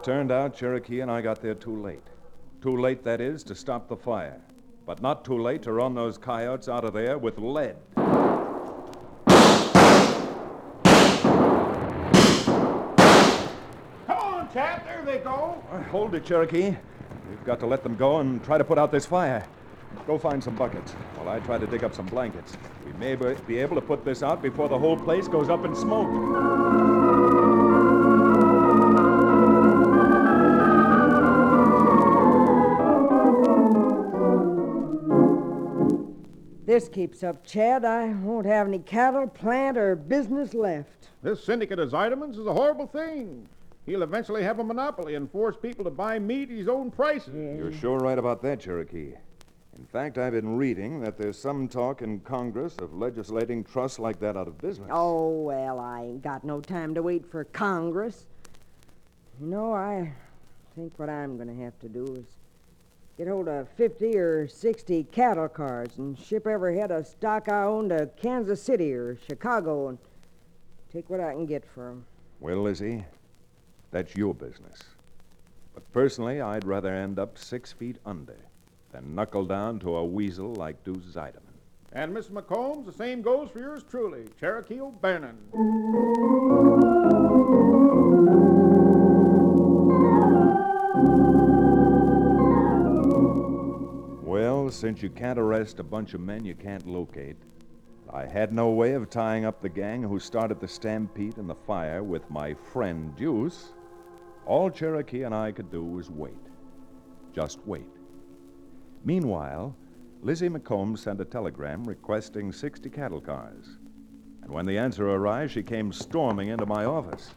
It 0.00 0.04
turned 0.04 0.32
out, 0.32 0.56
Cherokee 0.56 1.00
and 1.00 1.10
I 1.10 1.20
got 1.20 1.42
there 1.42 1.54
too 1.54 1.76
late. 1.82 2.02
Too 2.62 2.76
late, 2.76 3.04
that 3.04 3.20
is, 3.20 3.42
to 3.44 3.54
stop 3.54 3.88
the 3.88 3.96
fire. 3.96 4.40
But 4.86 5.02
not 5.02 5.24
too 5.24 5.40
late 5.40 5.62
to 5.62 5.72
run 5.72 5.94
those 5.94 6.16
coyotes 6.16 6.68
out 6.68 6.84
of 6.84 6.94
there 6.94 7.18
with 7.18 7.38
lead. 7.38 7.76
Come 7.96 8.06
on, 14.08 14.52
Chad. 14.52 14.84
There 14.86 15.02
they 15.04 15.18
go. 15.18 15.62
Uh, 15.70 15.82
Hold 15.84 16.14
it, 16.14 16.24
Cherokee. 16.24 16.74
We've 17.28 17.44
got 17.44 17.60
to 17.60 17.66
let 17.66 17.82
them 17.82 17.96
go 17.96 18.20
and 18.20 18.42
try 18.42 18.58
to 18.58 18.64
put 18.64 18.78
out 18.78 18.90
this 18.90 19.06
fire. 19.06 19.46
Go 20.06 20.18
find 20.18 20.42
some 20.42 20.54
buckets 20.54 20.92
while 21.16 21.28
I 21.28 21.40
try 21.40 21.58
to 21.58 21.66
dig 21.66 21.84
up 21.84 21.94
some 21.94 22.06
blankets. 22.06 22.56
We 22.86 22.92
may 22.94 23.16
be 23.16 23.58
able 23.58 23.74
to 23.74 23.82
put 23.82 24.04
this 24.04 24.22
out 24.22 24.40
before 24.40 24.68
the 24.68 24.78
whole 24.78 24.96
place 24.96 25.28
goes 25.28 25.50
up 25.50 25.64
in 25.64 25.74
smoke. 25.74 26.59
This 36.70 36.88
keeps 36.88 37.24
up, 37.24 37.44
Chad. 37.44 37.84
I 37.84 38.10
won't 38.10 38.46
have 38.46 38.68
any 38.68 38.78
cattle, 38.78 39.26
plant, 39.26 39.76
or 39.76 39.96
business 39.96 40.54
left. 40.54 41.08
This 41.20 41.42
syndicate 41.42 41.80
of 41.80 41.90
Zeidemans 41.90 42.38
is 42.38 42.46
a 42.46 42.54
horrible 42.54 42.86
thing. 42.86 43.48
He'll 43.86 44.04
eventually 44.04 44.44
have 44.44 44.60
a 44.60 44.62
monopoly 44.62 45.16
and 45.16 45.28
force 45.28 45.56
people 45.60 45.82
to 45.82 45.90
buy 45.90 46.20
meat 46.20 46.48
at 46.48 46.56
his 46.56 46.68
own 46.68 46.92
prices. 46.92 47.34
You're 47.34 47.72
sure 47.72 47.98
right 47.98 48.16
about 48.16 48.40
that, 48.42 48.60
Cherokee. 48.60 49.14
In 49.76 49.84
fact, 49.90 50.16
I've 50.16 50.30
been 50.30 50.56
reading 50.56 51.00
that 51.00 51.18
there's 51.18 51.36
some 51.36 51.66
talk 51.66 52.02
in 52.02 52.20
Congress 52.20 52.76
of 52.76 52.94
legislating 52.94 53.64
trusts 53.64 53.98
like 53.98 54.20
that 54.20 54.36
out 54.36 54.46
of 54.46 54.56
business. 54.58 54.90
Oh, 54.92 55.40
well, 55.40 55.80
I 55.80 56.02
ain't 56.02 56.22
got 56.22 56.44
no 56.44 56.60
time 56.60 56.94
to 56.94 57.02
wait 57.02 57.28
for 57.28 57.42
Congress. 57.42 58.26
You 59.40 59.48
know, 59.48 59.72
I 59.72 60.12
think 60.76 60.96
what 61.00 61.10
I'm 61.10 61.34
going 61.34 61.48
to 61.48 61.64
have 61.64 61.76
to 61.80 61.88
do 61.88 62.04
is 62.14 62.26
get 63.20 63.28
hold 63.28 63.48
of 63.48 63.68
50 63.76 64.16
or 64.16 64.48
60 64.48 65.04
cattle 65.12 65.46
cars 65.46 65.98
and 65.98 66.18
ship 66.18 66.46
every 66.46 66.78
head 66.78 66.90
of 66.90 67.06
stock 67.06 67.50
I 67.50 67.64
own 67.64 67.90
to 67.90 68.08
Kansas 68.16 68.62
City 68.62 68.94
or 68.94 69.18
Chicago 69.28 69.88
and 69.88 69.98
take 70.90 71.10
what 71.10 71.20
I 71.20 71.34
can 71.34 71.44
get 71.44 71.62
for 71.66 71.90
'em. 71.90 72.06
Well, 72.40 72.62
Lizzie, 72.62 73.04
that's 73.90 74.16
your 74.16 74.32
business. 74.32 74.78
But 75.74 75.92
personally, 75.92 76.40
I'd 76.40 76.64
rather 76.64 76.94
end 76.94 77.18
up 77.18 77.36
six 77.36 77.72
feet 77.72 77.98
under 78.06 78.38
than 78.90 79.14
knuckle 79.14 79.44
down 79.44 79.80
to 79.80 79.96
a 79.96 80.04
weasel 80.06 80.54
like 80.54 80.82
Deuce 80.82 81.14
Zeideman. 81.14 81.58
And 81.92 82.14
Miss 82.14 82.30
McCombs, 82.30 82.86
the 82.86 82.92
same 82.92 83.20
goes 83.20 83.50
for 83.50 83.58
yours 83.58 83.82
truly, 83.82 84.28
Cherokee 84.38 84.80
O'Bannon. 84.80 85.36
Since 94.70 95.02
you 95.02 95.10
can't 95.10 95.38
arrest 95.38 95.80
a 95.80 95.84
bunch 95.84 96.14
of 96.14 96.20
men 96.20 96.44
you 96.44 96.54
can't 96.54 96.86
locate, 96.86 97.36
I 98.12 98.24
had 98.24 98.52
no 98.52 98.70
way 98.70 98.92
of 98.92 99.10
tying 99.10 99.44
up 99.44 99.60
the 99.60 99.68
gang 99.68 100.02
who 100.02 100.18
started 100.18 100.60
the 100.60 100.68
stampede 100.68 101.38
and 101.38 101.50
the 101.50 101.54
fire 101.54 102.02
with 102.02 102.30
my 102.30 102.54
friend 102.54 103.14
Deuce. 103.16 103.72
All 104.46 104.70
Cherokee 104.70 105.24
and 105.24 105.34
I 105.34 105.52
could 105.52 105.70
do 105.70 105.84
was 105.84 106.08
wait. 106.08 106.34
Just 107.34 107.58
wait. 107.66 107.90
Meanwhile, 109.04 109.76
Lizzie 110.22 110.48
McCombs 110.48 110.98
sent 110.98 111.20
a 111.20 111.24
telegram 111.24 111.84
requesting 111.84 112.52
60 112.52 112.88
cattle 112.90 113.20
cars. 113.20 113.78
And 114.42 114.52
when 114.52 114.66
the 114.66 114.78
answer 114.78 115.08
arrived, 115.08 115.52
she 115.52 115.62
came 115.62 115.92
storming 115.92 116.48
into 116.48 116.66
my 116.66 116.84
office. 116.84 117.34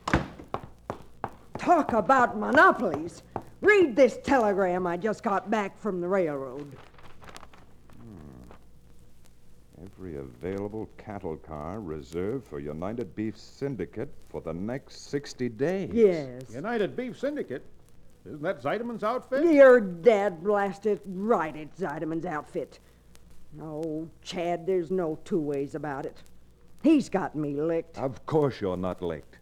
Talk 1.57 1.93
about 1.93 2.37
monopolies. 2.37 3.23
Read 3.61 3.95
this 3.95 4.17
telegram 4.23 4.85
I 4.85 4.97
just 4.97 5.23
got 5.23 5.49
back 5.49 5.79
from 5.79 5.99
the 5.99 6.07
railroad. 6.07 6.75
Every 10.03 10.17
available 10.17 10.89
cattle 10.97 11.37
car 11.37 11.79
reserved 11.79 12.45
for 12.45 12.59
United 12.59 13.15
Beef 13.15 13.37
Syndicate 13.37 14.09
for 14.27 14.41
the 14.41 14.53
next 14.53 15.09
60 15.09 15.47
days. 15.47 15.91
Yes. 15.93 16.41
United 16.49 16.93
Beef 16.93 17.17
Syndicate. 17.17 17.63
Isn't 18.25 18.41
that 18.41 18.61
Zeideman's 18.61 19.05
outfit? 19.05 19.45
Your 19.45 19.79
dad 19.79 20.43
blasted 20.43 20.99
right 21.05 21.55
at 21.55 21.73
Zeideman's 21.77 22.25
outfit. 22.25 22.79
No, 23.53 24.09
Chad, 24.21 24.67
there's 24.67 24.91
no 24.91 25.19
two 25.23 25.39
ways 25.39 25.73
about 25.73 26.05
it. 26.05 26.21
He's 26.81 27.07
got 27.07 27.33
me 27.33 27.53
licked. 27.61 27.97
Of 27.97 28.25
course 28.25 28.59
you're 28.59 28.75
not 28.75 29.01
licked. 29.01 29.37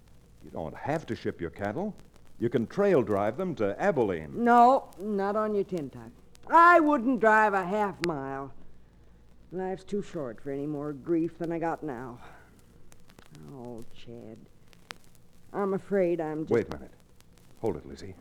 You 0.45 0.51
don't 0.51 0.77
have 0.77 1.07
to 1.07 1.15
ship 1.15 1.41
your 1.41 1.49
cattle. 1.49 1.95
You 2.37 2.49
can 2.49 2.67
trail 2.67 3.01
drive 3.01 3.35
them 3.35 3.55
to 3.55 3.75
Abilene. 3.81 4.31
No, 4.35 4.91
not 4.99 5.35
on 5.35 5.55
your 5.55 5.63
tin 5.63 5.89
type. 5.89 6.11
I 6.51 6.79
wouldn't 6.79 7.19
drive 7.19 7.55
a 7.55 7.65
half 7.65 7.95
mile. 8.05 8.53
Life's 9.51 9.83
too 9.83 10.01
short 10.01 10.39
for 10.41 10.51
any 10.51 10.65
more 10.65 10.93
grief 10.93 11.37
than 11.37 11.51
I 11.51 11.59
got 11.59 11.83
now. 11.83 12.17
Oh, 13.53 13.83
Chad. 13.93 14.37
I'm 15.51 15.73
afraid 15.73 16.21
I'm 16.21 16.43
just. 16.43 16.51
Wait 16.51 16.67
a 16.73 16.77
minute. 16.77 16.91
Hold 17.59 17.75
it, 17.75 17.85
Lizzie. 17.85 18.15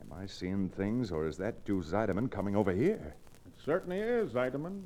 Am 0.00 0.12
I 0.12 0.26
seeing 0.26 0.68
things, 0.68 1.10
or 1.10 1.26
is 1.26 1.38
that 1.38 1.64
Deuce 1.64 1.86
Zeideman 1.86 2.30
coming 2.30 2.54
over 2.54 2.72
here? 2.72 3.14
It 3.46 3.52
certainly 3.64 3.98
is, 3.98 4.32
Zeideman. 4.32 4.82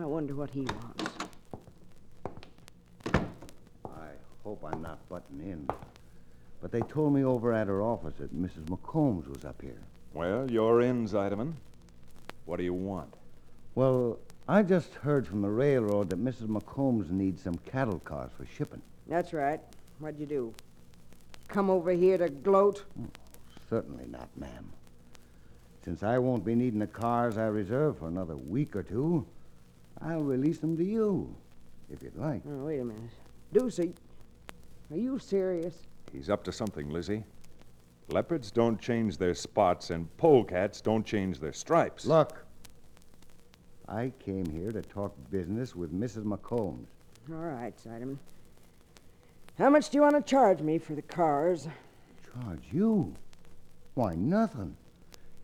I 0.00 0.04
wonder 0.04 0.34
what 0.34 0.50
he 0.50 0.60
wants. 0.60 1.04
I 3.84 4.10
hope 4.44 4.64
I'm 4.64 4.82
not 4.82 4.98
butting 5.08 5.40
in. 5.40 5.68
But 6.60 6.70
they 6.70 6.80
told 6.82 7.12
me 7.12 7.24
over 7.24 7.52
at 7.52 7.66
her 7.66 7.82
office 7.82 8.14
that 8.18 8.34
Mrs. 8.34 8.66
McCombs 8.66 9.28
was 9.28 9.44
up 9.44 9.60
here. 9.60 9.80
Well, 10.14 10.50
you're 10.50 10.80
in, 10.80 11.06
Zeideman. 11.08 11.54
What 12.44 12.56
do 12.58 12.64
you 12.64 12.74
want? 12.74 13.14
Well, 13.74 14.18
I 14.50 14.62
just 14.62 14.94
heard 14.94 15.26
from 15.26 15.42
the 15.42 15.50
railroad 15.50 16.08
that 16.08 16.24
Mrs. 16.24 16.46
McCombs 16.46 17.10
needs 17.10 17.42
some 17.42 17.56
cattle 17.66 17.98
cars 17.98 18.30
for 18.34 18.46
shipping. 18.46 18.80
That's 19.06 19.34
right. 19.34 19.60
What'd 19.98 20.18
you 20.18 20.24
do? 20.24 20.54
Come 21.48 21.68
over 21.68 21.90
here 21.90 22.16
to 22.16 22.30
gloat? 22.30 22.82
Oh, 22.98 23.08
certainly 23.68 24.06
not, 24.06 24.30
ma'am. 24.38 24.72
Since 25.84 26.02
I 26.02 26.16
won't 26.16 26.46
be 26.46 26.54
needing 26.54 26.78
the 26.78 26.86
cars 26.86 27.36
I 27.36 27.46
reserved 27.48 27.98
for 27.98 28.08
another 28.08 28.38
week 28.38 28.74
or 28.74 28.82
two, 28.82 29.26
I'll 30.00 30.22
release 30.22 30.58
them 30.60 30.78
to 30.78 30.84
you, 30.84 31.34
if 31.92 32.02
you'd 32.02 32.16
like. 32.16 32.40
Oh, 32.48 32.64
wait 32.64 32.80
a 32.80 32.84
minute. 32.84 33.02
Deuce, 33.52 33.78
are 33.80 33.84
you, 33.84 33.94
are 34.90 34.96
you 34.96 35.18
serious? 35.18 35.74
He's 36.10 36.30
up 36.30 36.42
to 36.44 36.52
something, 36.52 36.88
Lizzie. 36.88 37.22
Leopards 38.08 38.50
don't 38.50 38.80
change 38.80 39.18
their 39.18 39.34
spots, 39.34 39.90
and 39.90 40.08
polecats 40.16 40.80
don't 40.80 41.04
change 41.04 41.38
their 41.38 41.52
stripes. 41.52 42.06
Look, 42.06 42.46
I 43.88 44.12
came 44.18 44.44
here 44.46 44.70
to 44.70 44.82
talk 44.82 45.14
business 45.30 45.74
with 45.74 45.92
Mrs. 45.92 46.24
McCombs. 46.24 46.86
All 47.30 47.36
right, 47.36 47.74
Zeideman. 47.82 48.18
How 49.56 49.70
much 49.70 49.88
do 49.88 49.96
you 49.96 50.02
want 50.02 50.14
to 50.14 50.22
charge 50.22 50.60
me 50.60 50.78
for 50.78 50.94
the 50.94 51.02
cars? 51.02 51.66
Charge 52.32 52.62
you? 52.70 53.14
Why, 53.94 54.14
nothing. 54.14 54.76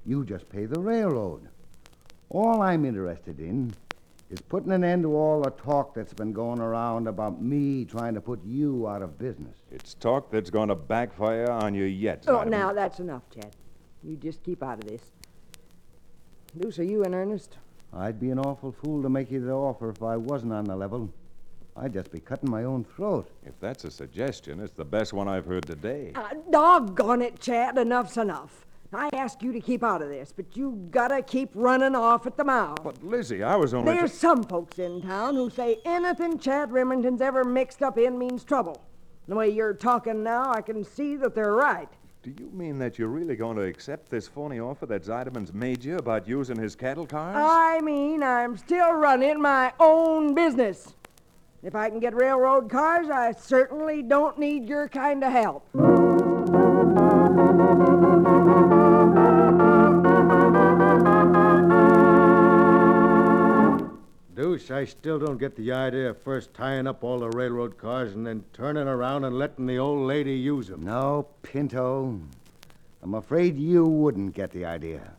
You 0.05 0.25
just 0.25 0.49
pay 0.51 0.67
the 0.67 0.79
railroad. 0.79 1.49
All 2.29 2.61
I'm 2.61 2.85
interested 2.85 3.41
in 3.41 3.73
is 4.31 4.41
putting 4.43 4.73
an 4.73 4.85
end 4.85 5.05
to 5.05 5.17
all 5.17 5.41
the 5.43 5.51
talk 5.51 5.95
that's 5.95 6.13
been 6.13 6.33
going 6.33 6.61
around 6.61 7.09
about 7.09 7.41
me 7.41 7.85
trying 7.87 8.15
to 8.15 8.21
put 8.21 8.45
you 8.45 8.87
out 8.87 9.01
of 9.03 9.19
business. 9.19 9.57
It's 9.73 9.95
talk 9.95 10.31
that's 10.31 10.51
going 10.51 10.69
to 10.69 10.75
backfire 10.75 11.51
on 11.51 11.75
you 11.75 11.85
yet. 11.85 12.25
Oh, 12.27 12.39
Zeideman. 12.39 12.51
now 12.51 12.73
that's 12.75 13.01
enough, 13.01 13.23
Chad. 13.31 13.57
You 14.03 14.17
just 14.17 14.43
keep 14.43 14.63
out 14.63 14.79
of 14.79 14.85
this. 14.85 15.03
Deuce, 16.59 16.79
are 16.79 16.85
you 16.85 17.05
in 17.05 17.15
earnest? 17.15 17.57
I'd 17.97 18.19
be 18.19 18.31
an 18.31 18.39
awful 18.41 18.73
fool 18.73 19.03
to 19.03 19.09
make 19.09 19.31
you 19.31 19.41
the 19.41 19.53
offer 19.53 19.89
if 19.91 20.03
I 20.03 20.17
wasn't 20.17 20.53
on 20.53 20.65
the 20.65 20.75
level. 20.75 21.11
I'd 21.77 21.93
just 21.93 22.11
be 22.11 22.21
cutting 22.21 22.51
my 22.51 22.65
own 22.65 22.85
throat. 22.85 23.29
If 23.45 23.59
that's 23.61 23.85
a 23.85 23.91
suggestion, 23.91 24.61
it's 24.61 24.73
the 24.73 24.85
best 24.85 25.13
one 25.13 25.29
I've 25.29 25.47
heard 25.47 25.67
today. 25.67 26.13
Uh, 26.15 26.35
doggone 26.51 27.23
it, 27.23 27.41
Chad. 27.41 27.77
Enough's 27.79 28.17
enough. 28.17 28.67
I 28.93 29.11
ask 29.13 29.43
you 29.43 29.53
to 29.53 29.61
keep 29.61 29.83
out 29.83 30.03
of 30.03 30.09
this, 30.09 30.33
but 30.35 30.57
you 30.57 30.87
gotta 30.91 31.21
keep 31.21 31.51
running 31.55 31.97
off 31.97 32.27
at 32.27 32.37
the 32.37 32.45
mouth. 32.45 32.79
But, 32.83 33.03
Lizzie, 33.03 33.43
I 33.43 33.57
was 33.57 33.75
only. 33.75 33.93
There's 33.93 34.13
some 34.13 34.45
folks 34.45 34.79
in 34.79 35.03
town 35.03 35.35
who 35.35 35.51
say 35.51 35.79
anything 35.85 36.39
Chad 36.39 36.71
Remington's 36.71 37.21
ever 37.21 37.43
mixed 37.43 37.83
up 37.83 37.99
in 37.99 38.19
means 38.19 38.45
trouble. 38.45 38.81
The 39.27 39.35
way 39.35 39.51
you're 39.51 39.75
talking 39.75 40.23
now, 40.23 40.53
I 40.53 40.61
can 40.63 40.85
see 40.85 41.17
that 41.17 41.35
they're 41.35 41.55
right. 41.55 41.89
Do 42.25 42.33
you 42.39 42.49
mean 42.55 42.79
that 42.79 42.99
you're 42.99 43.09
really 43.09 43.37
going 43.37 43.59
to 43.59 43.65
accept 43.65 44.09
this 44.09 44.27
phony 44.27 44.59
offer 44.59 44.87
that 44.87 45.05
Zeideman's 45.05 45.53
made 45.53 45.85
you 45.85 45.99
about 45.99 46.27
using 46.27 46.57
his 46.57 46.75
cattle 46.75 47.07
cars? 47.07 47.37
I 47.39 47.83
mean, 47.83 48.23
I'm 48.23 48.57
still 48.57 48.95
running 48.95 49.43
my 49.43 49.75
own 49.79 50.35
business. 50.35 50.95
If 51.63 51.75
I 51.75 51.91
can 51.91 52.01
get 52.01 52.15
railroad 52.15 52.71
cars, 52.71 53.11
I 53.11 53.33
certainly 53.33 54.03
don't 54.03 54.39
need 54.39 54.67
your 54.67 54.89
kind 54.89 55.23
of 55.23 55.33
help. 55.33 55.69
I 64.71 64.85
still 64.85 65.19
don't 65.19 65.39
get 65.39 65.57
the 65.57 65.73
idea 65.73 66.11
of 66.11 66.23
first 66.23 66.55
tying 66.55 66.87
up 66.87 67.05
all 67.05 67.21
the 67.21 67.31
railroad 67.31 67.77
cars 67.79 68.15
and 68.15 68.27
then 68.27 68.45
turning 68.53 68.89
around 68.89 69.25
and 69.25 69.39
letting 69.39 69.67
the 69.67 69.79
old 69.79 70.07
lady 70.07 70.35
use 70.35 70.69
them. 70.69 70.85
No, 70.85 71.27
Pinto. 71.43 72.21
I'm 73.03 73.15
afraid 73.15 73.59
you 73.59 73.85
wouldn't 73.85 74.35
get 74.35 74.51
the 74.51 74.65
idea. 74.65 75.13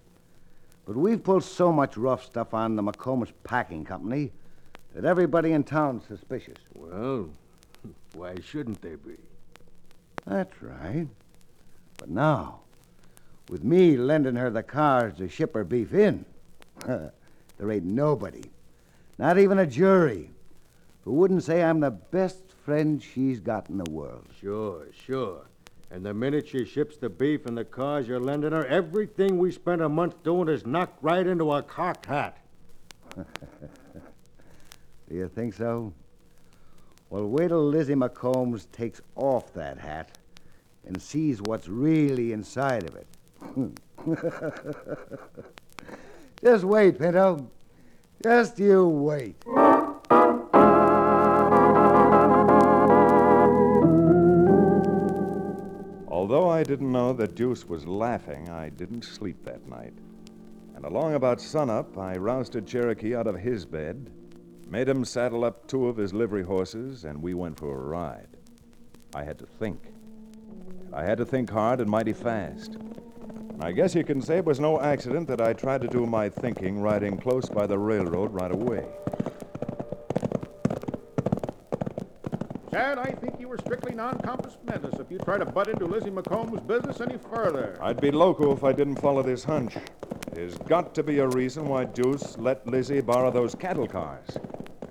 But 0.86 0.96
we've 0.96 1.24
pulled 1.24 1.44
so 1.44 1.72
much 1.72 1.98
rough 1.98 2.24
stuff 2.24 2.54
on 2.54 2.76
the 2.76 2.84
McCombs 2.84 3.32
Packing 3.44 3.86
Company 3.86 4.32
that 4.94 5.06
everybody 5.06 5.52
in 5.52 5.64
town's 5.64 6.06
suspicious. 6.06 6.58
Well, 6.74 7.30
why 8.14 8.36
shouldn't 8.44 8.82
they 8.82 8.96
be? 8.96 9.18
That's 10.26 10.62
right. 10.62 11.08
But 11.98 12.10
now, 12.10 12.62
with 13.50 13.64
me 13.64 13.98
lending 13.98 14.36
her 14.36 14.50
the 14.50 14.64
cars 14.64 15.16
to 15.18 15.30
ship 15.30 15.54
her 15.54 15.64
beef 15.64 15.94
in, 15.94 16.26
there 16.86 17.12
ain't 17.62 17.86
nobody, 17.86 18.44
not 19.18 19.38
even 19.38 19.60
a 19.60 19.66
jury, 19.66 20.32
who 21.04 21.14
wouldn't 21.14 21.44
say 21.44 21.64
I'm 21.64 21.80
the 21.80 21.92
best 21.92 22.52
friend 22.64 23.02
she's 23.02 23.40
got 23.40 23.70
in 23.70 23.78
the 23.78 23.92
world. 23.92 24.26
Sure, 24.40 24.88
sure. 25.06 25.46
And 25.92 26.06
the 26.06 26.14
minute 26.14 26.48
she 26.48 26.66
ships 26.66 26.98
the 26.98 27.10
beef 27.10 27.46
and 27.46 27.58
the 27.58 27.64
cars 27.64 28.08
you're 28.08 28.20
lending 28.20 28.52
her, 28.52 28.66
everything 28.66 29.38
we 29.38 29.52
spent 29.52 29.82
a 29.82 29.90
month 29.90 30.24
doing 30.24 30.50
is 30.50 30.66
knocked 30.66 31.02
right 31.04 31.26
into 31.26 31.54
a 31.54 31.62
cocked 31.62 32.08
hat. 32.08 32.40
Do 33.16 33.26
you 35.10 35.30
think 35.30 35.54
so? 35.54 35.94
Well, 37.10 37.28
wait 37.28 37.50
till 37.50 37.64
Lizzie 37.64 37.94
McCombs 37.94 38.70
takes 38.72 39.00
off 39.16 39.54
that 39.54 39.78
hat 39.78 40.18
and 40.86 41.02
sees 41.02 41.42
what's 41.42 41.68
really 41.68 42.34
inside 42.34 42.90
of 42.90 42.96
it. 42.96 43.08
Just 46.44 46.64
wait, 46.64 46.98
Pinto. 46.98 47.50
Just 48.24 48.60
you 48.60 48.88
wait. 48.88 49.44
Although 56.08 56.50
I 56.50 56.64
didn't 56.64 56.92
know 56.92 57.14
that 57.14 57.36
Deuce 57.36 57.68
was 57.68 57.86
laughing, 57.86 58.50
I 58.50 58.70
didn't 58.70 59.04
sleep 59.04 59.44
that 59.46 59.68
night. 59.68 59.94
And 60.76 60.86
along 60.86 61.14
about 61.14 61.40
sunup, 61.40 61.98
I 61.98 62.18
rousted 62.18 62.66
Cherokee 62.66 63.16
out 63.16 63.28
of 63.28 63.36
his 63.36 63.66
bed, 63.66 64.10
made 64.68 64.90
him 64.90 65.06
saddle 65.06 65.44
up 65.44 65.68
two 65.68 65.88
of 65.88 65.98
his 65.98 66.14
livery 66.14 66.44
horses, 66.44 67.06
and 67.06 67.22
we 67.22 67.34
went 67.34 67.60
for 67.60 67.76
a 67.76 67.86
ride. 67.86 68.28
I 69.14 69.24
had 69.24 69.38
to 69.40 69.46
think. 69.46 69.94
I 70.92 71.04
had 71.04 71.20
to 71.20 71.26
think 71.26 71.50
hard 71.50 71.80
and 71.80 71.90
mighty 71.90 72.14
fast. 72.14 72.78
I 73.60 73.72
guess 73.72 73.96
you 73.96 74.04
can 74.04 74.22
say 74.22 74.38
it 74.38 74.46
was 74.46 74.60
no 74.60 74.80
accident 74.82 75.28
that 75.30 75.42
I 75.42 75.54
tried 75.54 75.82
to 75.82 75.88
do 75.88 76.06
my 76.06 76.30
thinking 76.30 76.80
riding 76.80 77.18
close 77.18 77.50
by 77.50 77.66
the 77.66 77.78
railroad 77.78 78.34
right 78.34 78.52
away. 78.52 78.86
Chad, 82.72 83.00
I 83.00 83.12
think 83.12 83.40
you 83.40 83.48
were 83.48 83.58
strictly 83.58 83.96
non-compos 83.96 84.58
mentis 84.66 85.00
if 85.00 85.10
you 85.10 85.18
try 85.20 85.38
to 85.38 85.46
butt 85.46 85.70
into 85.70 85.86
Lizzie 85.86 86.10
McCombs' 86.10 86.66
business 86.68 87.00
any 87.00 87.18
further. 87.18 87.78
I'd 87.82 88.02
be 88.02 88.12
loco 88.12 88.52
if 88.52 88.64
I 88.66 88.74
didn't 88.74 88.98
follow 88.98 89.24
this 89.24 89.46
hunch. 89.46 89.78
There's 90.34 90.58
got 90.58 90.94
to 90.96 91.04
be 91.04 91.20
a 91.20 91.28
reason 91.30 91.66
why 91.70 91.86
Deuce 91.86 92.38
let 92.38 92.68
Lizzie 92.68 93.00
borrow 93.00 93.32
those 93.32 93.56
cattle 93.56 93.88
cars. 93.88 94.28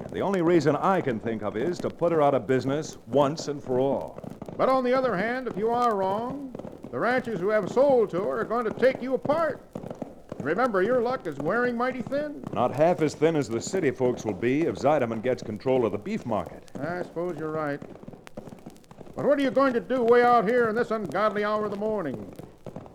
And 0.00 0.10
the 0.10 0.20
only 0.20 0.40
reason 0.40 0.74
I 0.74 1.02
can 1.02 1.20
think 1.20 1.42
of 1.42 1.58
is 1.58 1.76
to 1.78 1.90
put 1.90 2.12
her 2.12 2.22
out 2.22 2.34
of 2.34 2.46
business 2.46 2.96
once 3.08 3.48
and 3.48 3.62
for 3.62 3.78
all. 3.78 4.18
But 4.56 4.70
on 4.70 4.84
the 4.84 4.94
other 4.94 5.14
hand, 5.14 5.46
if 5.46 5.58
you 5.58 5.68
are 5.68 5.94
wrong, 5.94 6.54
the 6.94 7.00
ranchers 7.00 7.40
who 7.40 7.48
have 7.48 7.68
sold 7.68 8.08
to 8.08 8.22
her 8.22 8.42
are 8.42 8.44
going 8.44 8.64
to 8.64 8.72
take 8.72 9.02
you 9.02 9.14
apart. 9.14 9.60
Remember, 10.38 10.80
your 10.80 11.00
luck 11.00 11.26
is 11.26 11.36
wearing 11.38 11.76
mighty 11.76 12.02
thin. 12.02 12.40
Not 12.52 12.72
half 12.72 13.02
as 13.02 13.14
thin 13.14 13.34
as 13.34 13.48
the 13.48 13.60
city 13.60 13.90
folks 13.90 14.24
will 14.24 14.32
be 14.32 14.62
if 14.62 14.76
Zeideman 14.76 15.20
gets 15.20 15.42
control 15.42 15.84
of 15.84 15.90
the 15.90 15.98
beef 15.98 16.24
market. 16.24 16.70
I 16.80 17.02
suppose 17.02 17.36
you're 17.36 17.50
right. 17.50 17.80
But 19.16 19.24
what 19.24 19.40
are 19.40 19.42
you 19.42 19.50
going 19.50 19.72
to 19.72 19.80
do 19.80 20.04
way 20.04 20.22
out 20.22 20.46
here 20.46 20.68
in 20.68 20.76
this 20.76 20.92
ungodly 20.92 21.42
hour 21.42 21.64
of 21.64 21.72
the 21.72 21.76
morning? 21.76 22.32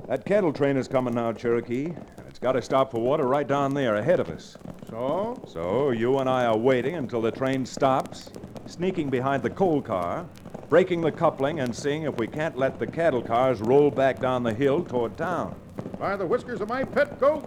That 0.08 0.24
cattle 0.24 0.54
train 0.54 0.78
is 0.78 0.88
coming 0.88 1.16
now, 1.16 1.34
Cherokee. 1.34 1.94
It's 2.30 2.40
got 2.40 2.54
to 2.54 2.62
stop 2.62 2.92
for 2.92 3.02
water 3.02 3.28
right 3.28 3.50
down 3.50 3.74
there 3.74 3.98
ahead 3.98 4.22
of 4.22 4.30
us. 4.30 4.58
So? 4.90 5.44
So 5.46 5.92
you 5.92 6.20
and 6.20 6.30
I 6.30 6.46
are 6.46 6.58
waiting 6.58 6.96
until 6.96 7.22
the 7.22 7.32
train 7.32 7.66
stops, 7.66 8.32
sneaking 8.66 9.10
behind 9.10 9.44
the 9.44 9.50
coal 9.50 9.82
car, 9.82 10.26
breaking 10.70 11.02
the 11.02 11.12
coupling, 11.12 11.60
and 11.60 11.76
seeing 11.76 12.04
if 12.04 12.16
we 12.18 12.28
can't 12.28 12.58
let 12.58 12.78
the 12.78 12.86
cattle 12.86 13.22
cars 13.22 13.60
roll 13.60 13.90
back 13.90 14.20
down 14.20 14.44
the 14.44 14.54
hill 14.54 14.84
toward 14.84 15.18
town. 15.18 15.56
By 15.98 16.16
the 16.16 16.26
whiskers 16.26 16.62
of 16.62 16.70
my 16.70 16.84
pet 16.84 17.20
goat, 17.20 17.42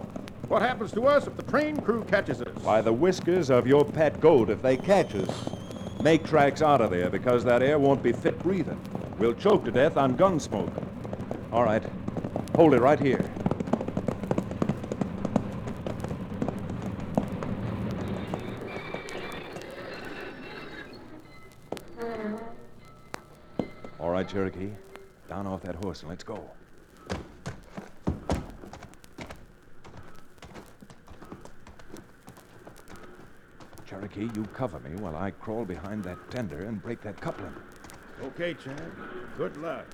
what 0.49 0.61
happens 0.61 0.91
to 0.91 1.07
us 1.07 1.25
if 1.25 1.37
the 1.37 1.43
train 1.43 1.79
crew 1.79 2.03
catches 2.03 2.41
us? 2.41 2.61
By 2.63 2.81
the 2.81 2.91
whiskers 2.91 3.49
of 3.49 3.65
your 3.65 3.85
pet 3.85 4.19
goat, 4.19 4.49
if 4.49 4.61
they 4.61 4.75
catch 4.75 5.15
us, 5.15 5.49
make 6.01 6.25
tracks 6.25 6.61
out 6.61 6.81
of 6.81 6.91
there 6.91 7.09
because 7.09 7.45
that 7.45 7.63
air 7.63 7.79
won't 7.79 8.03
be 8.03 8.11
fit 8.11 8.37
breathing. 8.39 8.79
We'll 9.17 9.33
choke 9.33 9.63
to 9.65 9.71
death 9.71 9.95
on 9.95 10.17
gun 10.17 10.39
smoke. 10.39 10.73
All 11.51 11.63
right, 11.63 11.83
hold 12.55 12.73
it 12.73 12.81
right 12.81 12.99
here. 12.99 13.23
Right, 24.23 24.31
Cherokee, 24.31 24.69
down 25.27 25.47
off 25.47 25.61
that 25.63 25.75
horse 25.75 26.01
and 26.01 26.09
let's 26.09 26.23
go. 26.23 26.49
Cherokee, 33.85 34.29
you 34.33 34.43
cover 34.53 34.79
me 34.79 34.95
while 35.01 35.17
I 35.17 35.31
crawl 35.31 35.65
behind 35.65 36.03
that 36.05 36.17
tender 36.31 36.65
and 36.65 36.81
break 36.81 37.01
that 37.01 37.19
coupling. 37.19 37.53
Okay, 38.23 38.53
Chad. 38.53 38.81
Good 39.37 39.57
luck. 39.57 39.85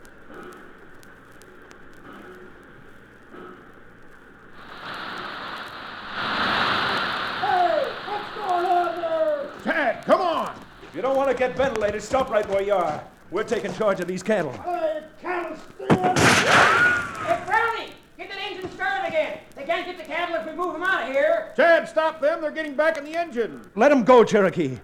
Hey, 7.41 7.91
what's 8.05 8.35
going 8.35 8.65
on 8.65 9.01
there? 9.01 9.51
Chad, 9.63 10.05
come 10.05 10.21
on! 10.21 10.53
If 10.83 10.95
you 10.95 11.01
don't 11.01 11.17
want 11.17 11.31
to 11.31 11.35
get 11.35 11.57
ventilated, 11.57 12.03
stop 12.03 12.29
right 12.29 12.47
where 12.47 12.61
you 12.61 12.73
are. 12.73 13.03
We're 13.31 13.43
taking 13.43 13.71
charge 13.73 13.99
of 13.99 14.07
these 14.07 14.23
cattle. 14.23 14.51
Hey, 14.53 15.03
cattle 15.21 15.55
stealing! 15.75 16.15
Hey, 16.15 17.43
Brownie! 17.45 17.91
Get 18.17 18.27
that 18.29 18.39
engine 18.51 18.71
started 18.71 19.07
again! 19.07 19.37
They 19.55 19.65
can't 19.65 19.85
get 19.85 19.99
the 19.99 20.03
cattle 20.03 20.35
if 20.35 20.47
we 20.47 20.53
move 20.53 20.73
them 20.73 20.81
out 20.81 21.07
of 21.07 21.13
here. 21.13 21.51
Chad, 21.55 21.87
stop 21.87 22.19
them. 22.21 22.41
They're 22.41 22.49
getting 22.49 22.73
back 22.73 22.97
in 22.97 23.05
the 23.05 23.15
engine. 23.15 23.69
Let 23.75 23.91
him 23.91 24.03
go, 24.03 24.23
Cherokee. 24.23 24.79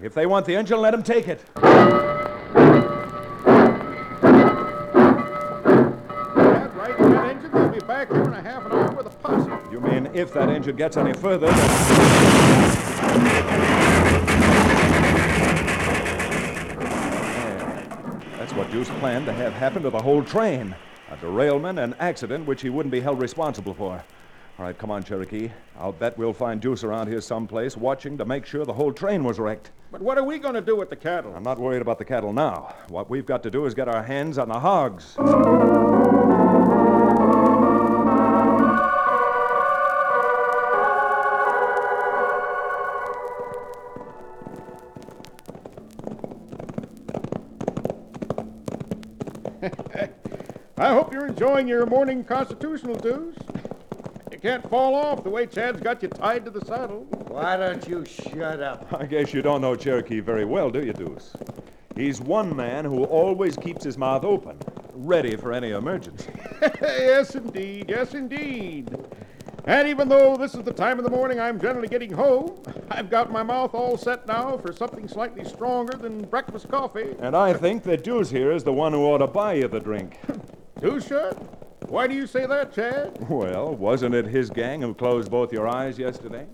If 0.00 0.14
they 0.14 0.24
want 0.24 0.46
the 0.46 0.56
engine, 0.56 0.80
let 0.80 0.94
him 0.94 1.02
take 1.02 1.28
it. 1.28 1.44
Chad, 1.56 1.66
right 6.74 6.98
in 6.98 7.10
that 7.10 7.26
engine. 7.30 7.50
They'll 7.52 7.68
be 7.68 7.80
back 7.80 8.10
here 8.10 8.22
in 8.22 8.32
a 8.32 8.40
half 8.40 8.64
an 8.64 8.72
hour 8.72 8.92
with 8.92 9.08
a 9.08 9.10
posse. 9.10 9.50
You 9.70 9.78
mean 9.80 10.08
if 10.14 10.32
that 10.32 10.48
engine 10.48 10.76
gets 10.76 10.96
any 10.96 11.12
further, 11.12 11.48
then. 11.48 11.58
Yeah, 11.60 12.76
That's 18.38 18.49
what 18.60 18.70
Deuce 18.70 18.90
planned 18.98 19.24
to 19.24 19.32
have 19.32 19.54
happen 19.54 19.82
to 19.82 19.88
the 19.88 20.02
whole 20.02 20.22
train. 20.22 20.76
A 21.10 21.16
derailment, 21.16 21.78
an 21.78 21.94
accident 21.98 22.46
which 22.46 22.60
he 22.60 22.68
wouldn't 22.68 22.92
be 22.92 23.00
held 23.00 23.18
responsible 23.18 23.72
for. 23.72 23.92
All 24.58 24.66
right, 24.66 24.76
come 24.76 24.90
on, 24.90 25.02
Cherokee. 25.02 25.48
I'll 25.78 25.92
bet 25.92 26.18
we'll 26.18 26.34
find 26.34 26.60
Deuce 26.60 26.84
around 26.84 27.08
here 27.08 27.22
someplace 27.22 27.74
watching 27.74 28.18
to 28.18 28.26
make 28.26 28.44
sure 28.44 28.66
the 28.66 28.74
whole 28.74 28.92
train 28.92 29.24
was 29.24 29.38
wrecked. 29.38 29.70
But 29.90 30.02
what 30.02 30.18
are 30.18 30.24
we 30.24 30.38
going 30.38 30.56
to 30.56 30.60
do 30.60 30.76
with 30.76 30.90
the 30.90 30.96
cattle? 30.96 31.34
I'm 31.34 31.42
not 31.42 31.58
worried 31.58 31.80
about 31.80 31.96
the 31.96 32.04
cattle 32.04 32.34
now. 32.34 32.74
What 32.88 33.08
we've 33.08 33.24
got 33.24 33.42
to 33.44 33.50
do 33.50 33.64
is 33.64 33.72
get 33.72 33.88
our 33.88 34.02
hands 34.02 34.36
on 34.36 34.48
the 34.48 34.60
hogs. 34.60 35.16
I 49.62 50.88
hope 50.88 51.12
you're 51.12 51.26
enjoying 51.26 51.68
your 51.68 51.84
morning 51.84 52.24
constitutional 52.24 52.94
Deuce. 52.94 53.36
You 54.32 54.38
can't 54.38 54.68
fall 54.70 54.94
off 54.94 55.22
the 55.22 55.30
way 55.30 55.46
Chad's 55.46 55.80
got 55.80 56.02
you 56.02 56.08
tied 56.08 56.44
to 56.46 56.50
the 56.50 56.64
saddle. 56.64 57.06
Why 57.28 57.56
don't 57.56 57.86
you 57.86 58.04
shut 58.06 58.62
up? 58.62 58.90
I 58.92 59.04
guess 59.04 59.34
you 59.34 59.42
don't 59.42 59.60
know 59.60 59.76
Cherokee 59.76 60.20
very 60.20 60.44
well, 60.46 60.70
do 60.70 60.84
you, 60.84 60.92
Deuce? 60.94 61.36
He's 61.94 62.20
one 62.20 62.56
man 62.56 62.86
who 62.86 63.04
always 63.04 63.56
keeps 63.56 63.84
his 63.84 63.98
mouth 63.98 64.24
open, 64.24 64.58
ready 64.94 65.36
for 65.36 65.52
any 65.52 65.70
emergency. 65.72 66.30
yes, 66.80 67.34
indeed. 67.34 67.86
Yes, 67.88 68.14
indeed. 68.14 68.96
And 69.66 69.88
even 69.88 70.08
though 70.08 70.36
this 70.36 70.54
is 70.54 70.62
the 70.62 70.72
time 70.72 70.98
of 70.98 71.04
the 71.04 71.10
morning 71.10 71.38
I'm 71.38 71.60
generally 71.60 71.88
getting 71.88 72.12
home, 72.12 72.62
I've 72.90 73.08
got 73.08 73.30
my 73.30 73.44
mouth 73.44 73.72
all 73.72 73.96
set 73.96 74.26
now 74.26 74.56
for 74.58 74.72
something 74.72 75.06
slightly 75.06 75.44
stronger 75.44 75.96
than 75.96 76.24
breakfast 76.24 76.68
coffee. 76.68 77.14
And 77.20 77.36
I 77.36 77.52
think 77.52 77.84
that 77.84 78.02
Deuce 78.02 78.30
here 78.30 78.50
is 78.50 78.64
the 78.64 78.72
one 78.72 78.92
who 78.92 79.04
ought 79.04 79.18
to 79.18 79.28
buy 79.28 79.54
you 79.54 79.68
the 79.68 79.78
drink. 79.78 80.18
Too 80.80 81.00
should. 81.00 81.34
Why 81.86 82.08
do 82.08 82.14
you 82.14 82.26
say 82.26 82.46
that, 82.46 82.74
Chad? 82.74 83.16
Well, 83.28 83.74
wasn't 83.74 84.14
it 84.14 84.26
his 84.26 84.50
gang 84.50 84.82
who 84.82 84.92
closed 84.92 85.30
both 85.30 85.52
your 85.52 85.68
eyes 85.68 85.98
yesterday? 85.98 86.46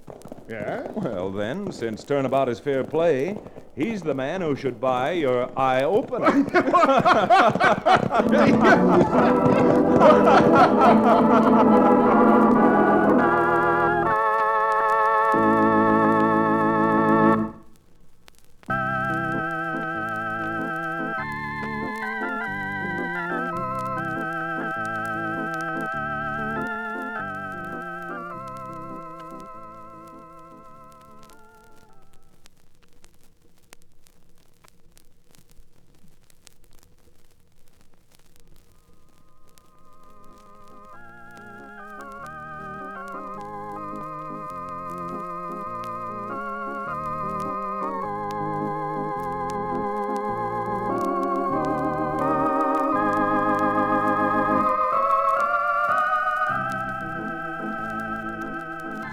Yeah? 0.48 0.90
Well, 0.92 1.30
then, 1.30 1.72
since 1.72 2.04
turnabout 2.04 2.48
is 2.48 2.60
fair 2.60 2.84
play, 2.84 3.38
he's 3.74 4.02
the 4.02 4.14
man 4.14 4.40
who 4.42 4.54
should 4.54 4.80
buy 4.80 5.12
your 5.12 5.50
eye 5.58 5.82
opener. 5.84 6.44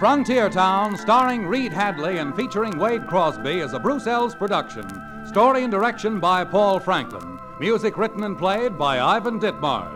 Frontier 0.04 0.50
Town, 0.50 0.98
starring 0.98 1.46
Reed 1.46 1.72
Hadley 1.72 2.18
and 2.18 2.36
featuring 2.36 2.78
Wade 2.78 3.06
Crosby, 3.06 3.60
is 3.60 3.72
a 3.72 3.78
Bruce 3.78 4.04
Eells 4.04 4.38
production. 4.38 4.84
Story 5.24 5.62
and 5.62 5.72
direction 5.72 6.20
by 6.20 6.44
Paul 6.44 6.78
Franklin. 6.78 7.40
Music 7.58 7.96
written 7.96 8.22
and 8.24 8.36
played 8.36 8.76
by 8.76 9.00
Ivan 9.00 9.40
Ditmars. 9.40 9.88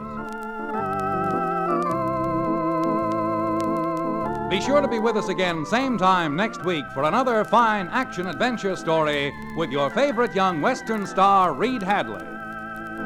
Be 4.48 4.62
sure 4.62 4.80
to 4.80 4.88
be 4.88 4.98
with 4.98 5.18
us 5.18 5.28
again, 5.28 5.66
same 5.66 5.98
time 5.98 6.34
next 6.34 6.64
week, 6.64 6.86
for 6.94 7.02
another 7.02 7.44
fine 7.44 7.88
action 7.88 8.28
adventure 8.28 8.76
story 8.76 9.30
with 9.58 9.70
your 9.70 9.90
favorite 9.90 10.34
young 10.34 10.62
Western 10.62 11.06
star, 11.06 11.52
Reed 11.52 11.82
Hadley. 11.82 12.24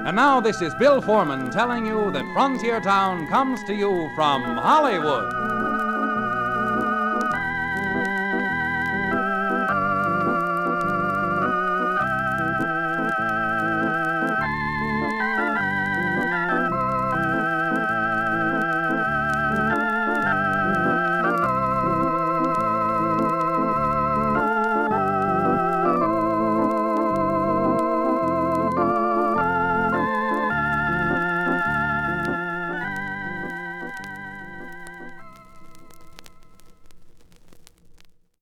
And 0.06 0.14
now, 0.14 0.40
this 0.40 0.62
is 0.62 0.72
Bill 0.76 1.02
Foreman 1.02 1.50
telling 1.50 1.84
you 1.84 2.12
that 2.12 2.32
Frontier 2.32 2.80
Town 2.80 3.26
comes 3.26 3.58
to 3.64 3.74
you 3.74 4.08
from 4.14 4.42
Hollywood. 4.44 5.41